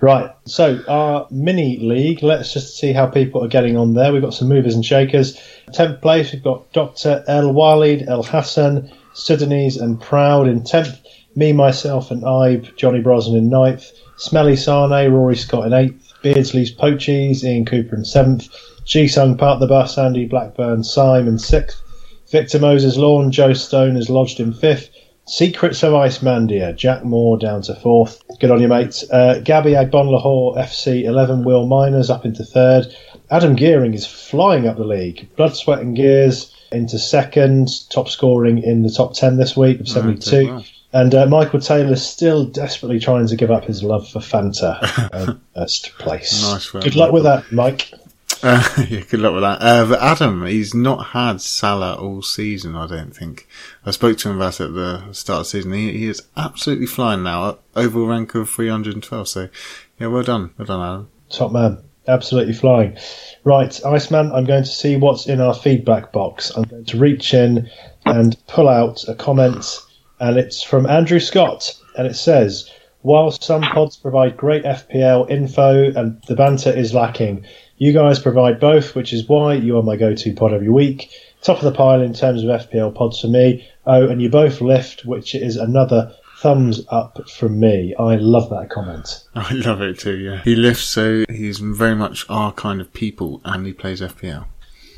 [0.00, 0.30] Right.
[0.46, 2.22] So our mini league.
[2.22, 4.14] Let's just see how people are getting on there.
[4.14, 5.38] We've got some movers and shakers.
[5.74, 6.32] Tenth place.
[6.32, 11.03] We've got Doctor El Walid, El Hassan, Sudanese, and Proud in tenth.
[11.36, 13.90] Me, myself, and Ibe, Johnny Brosnan in ninth.
[14.16, 16.12] Smelly Sane, Rory Scott in eighth.
[16.22, 18.48] Beardsley's Poachies, Ian Cooper in seventh.
[18.84, 21.80] Ji Sung Park the Bus, Andy Blackburn, Simon sixth.
[22.30, 24.90] Victor Moses Lawn, Joe Stone is lodged in fifth.
[25.26, 28.22] Secrets of Icemandia, Jack Moore down to fourth.
[28.40, 29.08] Good on you, mates.
[29.10, 32.86] Uh, Gabby Agbonlahor, FC 11, Will Miners up into third.
[33.30, 35.28] Adam Gearing is flying up the league.
[35.36, 39.88] Blood, Sweat and Gears into second, top scoring in the top 10 this week of
[39.88, 40.62] 72.
[40.94, 45.92] And uh, Michael Taylor still desperately trying to give up his love for Fanta, first
[45.98, 46.40] place.
[46.42, 47.90] Nice Good luck with that, Mike.
[48.44, 49.60] Uh, yeah, good luck with that.
[49.60, 53.48] Uh, but Adam, he's not had Salah all season, I don't think.
[53.84, 55.72] I spoke to him about it at the start of the season.
[55.72, 59.28] He, he is absolutely flying now, overall rank of 312.
[59.28, 59.48] So,
[59.98, 60.54] yeah, well done.
[60.56, 61.08] Well done, Adam.
[61.28, 61.82] Top man.
[62.06, 62.96] Absolutely flying.
[63.42, 66.50] Right, Iceman, I'm going to see what's in our feedback box.
[66.54, 67.68] I'm going to reach in
[68.04, 69.80] and pull out a comment,
[70.24, 72.70] and it's from Andrew Scott, and it says,
[73.02, 77.44] while some pods provide great FPL info and the banter is lacking,
[77.76, 81.10] you guys provide both, which is why you are my go-to pod every week.
[81.42, 83.68] Top of the pile in terms of FPL pods for me.
[83.86, 87.94] Oh, and you both lift, which is another thumbs up from me.
[87.98, 89.24] I love that comment.
[89.34, 90.16] I love it too.
[90.16, 94.46] Yeah, he lifts, so he's very much our kind of people, and he plays FPL.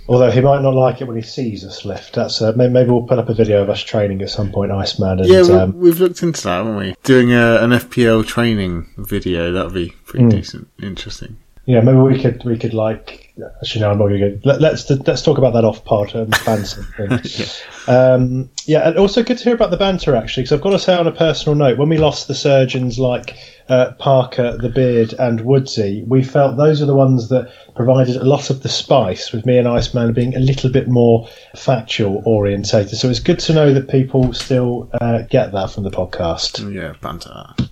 [0.09, 2.15] Although he might not like it when he sees us lift.
[2.15, 5.21] That's uh, maybe we'll put up a video of us training at some point, Iceman.
[5.21, 6.95] And, yeah, we, um, we've looked into that, haven't we?
[7.03, 10.31] Doing a, an FPL training video that'd be pretty mm.
[10.31, 14.41] decent, interesting yeah, maybe we could we could like actually no, I'm not going to.
[14.45, 17.21] Let, us let's talk about that off part and banter thing.
[17.89, 18.13] yeah.
[18.15, 20.79] Um, yeah, and also good to hear about the banter actually, because I've got to
[20.79, 23.37] say on a personal note, when we lost the surgeons like
[23.69, 28.25] uh, Parker, the Beard, and Woodsy, we felt those are the ones that provided a
[28.25, 32.97] lot of the spice, with me and Iceman being a little bit more factual orientated.
[32.97, 36.73] So it's good to know that people still uh, get that from the podcast.
[36.73, 37.66] Yeah, banter.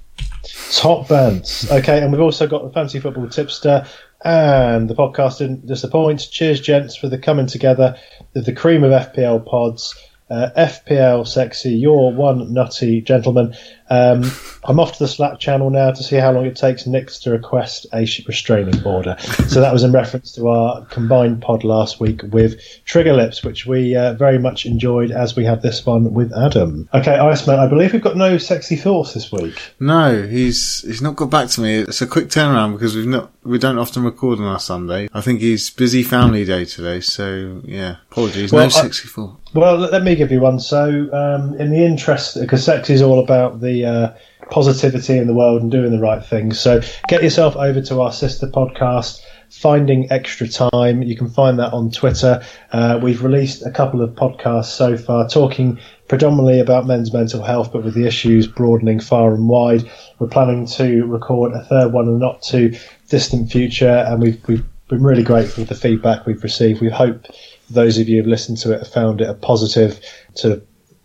[0.74, 1.70] Top bands.
[1.70, 3.86] Okay, and we've also got the Fantasy Football Tipster
[4.24, 6.28] and the podcast didn't disappoint.
[6.30, 7.96] Cheers, gents, for the coming together
[8.34, 9.94] of the cream of FPL pods.
[10.30, 13.54] uh, FPL Sexy, you're one nutty gentleman.
[13.90, 14.30] Um,
[14.64, 17.30] I'm off to the Slack channel now to see how long it takes Nick to
[17.30, 19.16] request a restraining order.
[19.48, 23.66] So that was in reference to our combined pod last week with Trigger Lips, which
[23.66, 26.88] we uh, very much enjoyed as we had this one with Adam.
[26.94, 29.60] Okay, Iceman, I believe we've got no sexy thoughts this week.
[29.80, 31.76] No, he's he's not got back to me.
[31.76, 35.08] It's a quick turnaround because we've not we don't often record on our Sunday.
[35.12, 38.52] I think he's busy family day today, so yeah, apologies.
[38.52, 39.40] Well, no sexy thought.
[39.54, 40.58] Well, let me give you one.
[40.58, 44.14] So, um, in the interest, because sex is all about the uh,
[44.50, 46.60] positivity in the world and doing the right things.
[46.60, 49.20] So, get yourself over to our sister podcast,
[49.50, 51.02] Finding Extra Time.
[51.02, 52.42] You can find that on Twitter.
[52.72, 57.72] Uh, we've released a couple of podcasts so far talking predominantly about men's mental health,
[57.72, 59.90] but with the issues broadening far and wide.
[60.18, 62.76] We're planning to record a third one in the not too
[63.08, 66.80] distant future, and we've, we've been really grateful for the feedback we've received.
[66.80, 67.26] We hope
[67.70, 70.00] those of you who've listened to it have found it a positive
[70.36, 70.62] to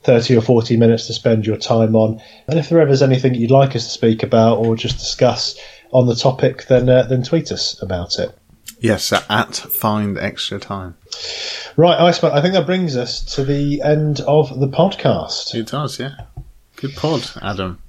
[0.09, 2.19] 30 or 40 minutes to spend your time on.
[2.47, 5.55] And if there ever is anything you'd like us to speak about or just discuss
[5.91, 8.35] on the topic, then uh, then tweet us about it.
[8.79, 10.97] Yes, at find extra time.
[11.77, 15.53] Right, Iceman, I think that brings us to the end of the podcast.
[15.53, 16.15] It does, yeah.
[16.77, 17.79] Good pod, Adam.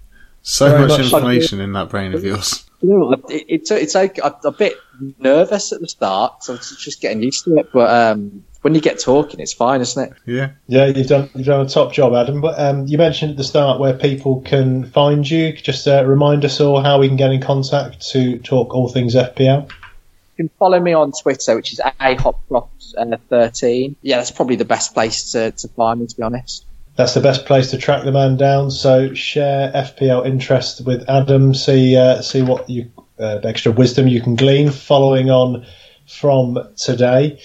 [0.43, 2.67] So much, much, information in that brain of yours.
[2.83, 4.75] You know, it, it's it's like a, a, bit
[5.19, 7.71] nervous at the start, so it's just getting used to it.
[7.73, 10.13] But um, when you get talking, it's fine, isn't it?
[10.27, 12.41] Yeah, yeah, you've done you've done a top job, Adam.
[12.41, 15.53] But um, you mentioned at the start where people can find you.
[15.53, 19.15] Just uh, remind us all how we can get in contact to talk all things
[19.15, 19.71] FPL.
[19.71, 23.97] You can follow me on Twitter, which is ahopcroft13.
[24.03, 26.65] Yeah, that's probably the best place to, to find me, to be honest.
[26.97, 28.71] That's the best place to track the man down.
[28.71, 31.55] So share FPL interest with Adam.
[31.55, 35.65] See uh, see what you uh, extra wisdom you can glean following on
[36.11, 37.41] from today.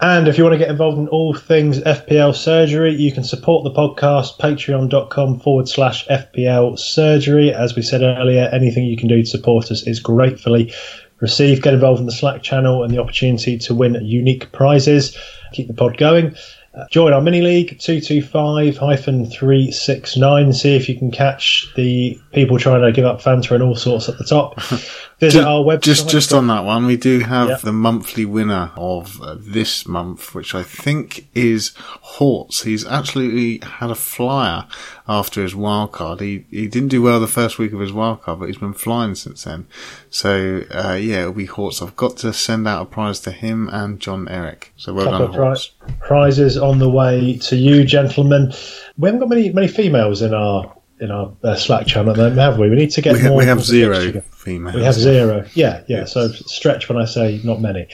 [0.00, 3.64] And if you want to get involved in all things FPL surgery, you can support
[3.64, 7.52] the podcast, patreon.com forward slash FPL surgery.
[7.52, 10.72] As we said earlier, anything you can do to support us is gratefully
[11.20, 11.62] received.
[11.62, 15.16] Get involved in the Slack channel and the opportunity to win unique prizes.
[15.52, 16.36] Keep the pod going.
[16.72, 20.52] Uh, join our mini league 225 369.
[20.52, 24.08] See if you can catch the people trying to give up Fanta and all sorts
[24.08, 24.60] at the top.
[25.20, 25.82] Visit just, our website.
[25.82, 30.34] Just, just on that one, we do have the monthly winner of uh, this month,
[30.34, 32.62] which I think is Hortz.
[32.62, 34.66] He's absolutely had a flyer
[35.06, 36.20] after his wildcard.
[36.20, 39.14] He he didn't do well the first week of his wildcard, but he's been flying
[39.14, 39.66] since then.
[40.08, 41.82] So uh, yeah, it'll be Hortz.
[41.82, 44.72] I've got to send out a prize to him and John Eric.
[44.76, 45.66] So well Couple done, Hortz.
[45.66, 48.54] Pri- prizes on the way to you, gentlemen.
[48.96, 52.68] We haven't got many many females in our in our uh, Slack channel, have we?
[52.68, 53.38] We need to get we, more.
[53.38, 54.76] We have zero females.
[54.76, 55.46] We have zero.
[55.54, 56.00] Yeah, yeah.
[56.00, 56.12] Yes.
[56.12, 57.88] So stretch when I say not many.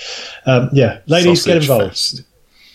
[0.45, 1.91] Um, yeah, ladies, Sausage get involved.
[1.91, 2.23] Fest.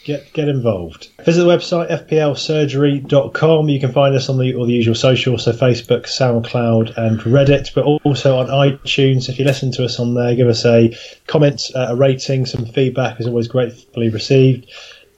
[0.03, 1.09] Get get involved.
[1.25, 3.69] Visit the website fplsurgery.com.
[3.69, 7.73] You can find us on the all the usual socials, so Facebook, SoundCloud, and Reddit,
[7.75, 9.29] but also on iTunes.
[9.29, 12.65] If you listen to us on there, give us a comment, uh, a rating, some
[12.65, 14.71] feedback is always gratefully received.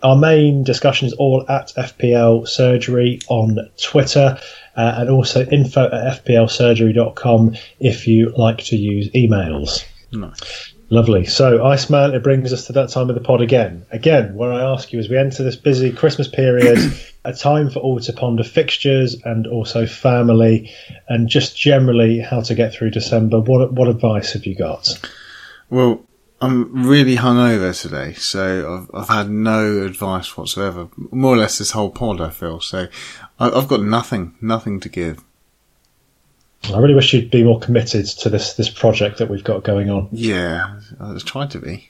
[0.03, 4.37] Our main discussion is all at FPL Surgery on Twitter
[4.75, 9.85] uh, and also info at fplsurgery.com if you like to use emails.
[10.11, 10.73] Nice.
[10.89, 11.25] Lovely.
[11.25, 13.85] So, Iceman, it brings us to that time of the pod again.
[13.91, 16.77] Again, where I ask you as we enter this busy Christmas period,
[17.25, 20.71] a time for all to ponder fixtures and also family,
[21.07, 23.39] and just generally how to get through December.
[23.39, 24.99] What what advice have you got?
[25.69, 26.05] Well,
[26.43, 30.89] I'm really hungover today, so I've, I've had no advice whatsoever.
[30.97, 32.59] More or less this whole pod, I feel.
[32.59, 32.87] So
[33.39, 35.23] I, I've got nothing, nothing to give.
[36.65, 39.89] I really wish you'd be more committed to this this project that we've got going
[39.89, 40.09] on.
[40.11, 41.89] Yeah, I was trying to be.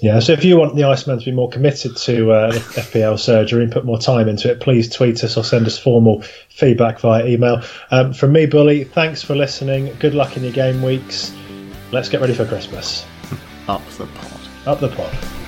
[0.00, 3.64] Yeah, so if you want the Iceman to be more committed to uh, FPL surgery
[3.64, 7.26] and put more time into it, please tweet us or send us formal feedback via
[7.26, 7.62] email.
[7.90, 9.94] Um, from me, Bully, thanks for listening.
[9.98, 11.34] Good luck in your game weeks.
[11.92, 13.06] Let's get ready for Christmas.
[13.70, 14.40] Up the pod.
[14.66, 15.39] Up the pod.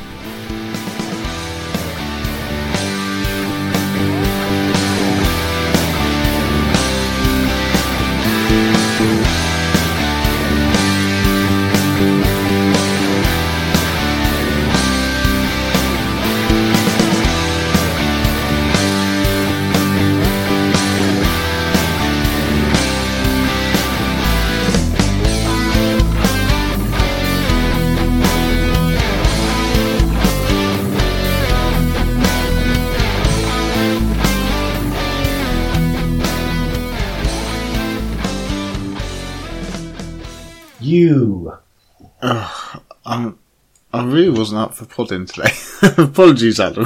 [44.13, 45.51] I really wasn't up for podding today.
[46.03, 46.85] Apologies, Adam.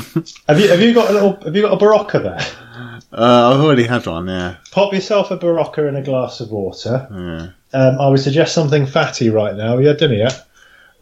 [0.48, 3.02] Have you have you got a little have you got a Berocca there?
[3.12, 4.28] Uh, I've already had one.
[4.28, 4.58] Yeah.
[4.70, 7.08] Pop yourself a Berocca in a glass of water.
[7.10, 7.48] Yeah.
[7.76, 9.72] Um, I would suggest something fatty right now.
[9.72, 10.46] Have you had dinner yet?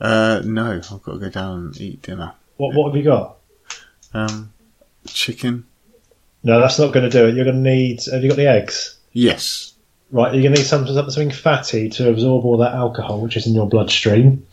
[0.00, 2.32] Uh, no, I've got to go down and eat dinner.
[2.56, 3.36] What What have you got?
[4.14, 4.50] Um,
[5.06, 5.66] chicken.
[6.42, 7.34] No, that's not going to do it.
[7.34, 8.02] You're going to need.
[8.10, 8.96] Have you got the eggs?
[9.12, 9.74] Yes.
[10.10, 13.46] Right, you're going to need something, something fatty to absorb all that alcohol which is
[13.46, 14.46] in your bloodstream,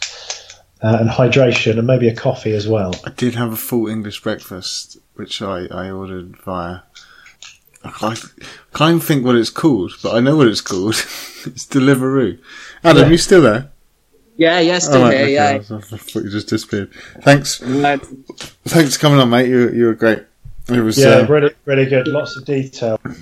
[0.84, 2.94] uh, and hydration, and maybe a coffee as well.
[3.06, 6.80] I did have a full English breakfast, which I, I ordered via.
[7.84, 8.20] I can't,
[8.76, 10.94] can't even think what it's called, but I know what it's called.
[10.96, 12.40] it's Deliveroo.
[12.84, 13.10] Adam, Yeah.
[13.10, 13.72] you still there?
[14.38, 15.24] Yeah, yeah, still right, here.
[15.24, 15.50] okay, Yeah.
[15.58, 16.92] I thought you just disappeared.
[17.22, 19.48] Thanks, thanks for coming on, mate.
[19.50, 20.24] You you were great.
[20.70, 22.08] It was Yeah, uh, really, really good.
[22.08, 23.00] Lots of detail.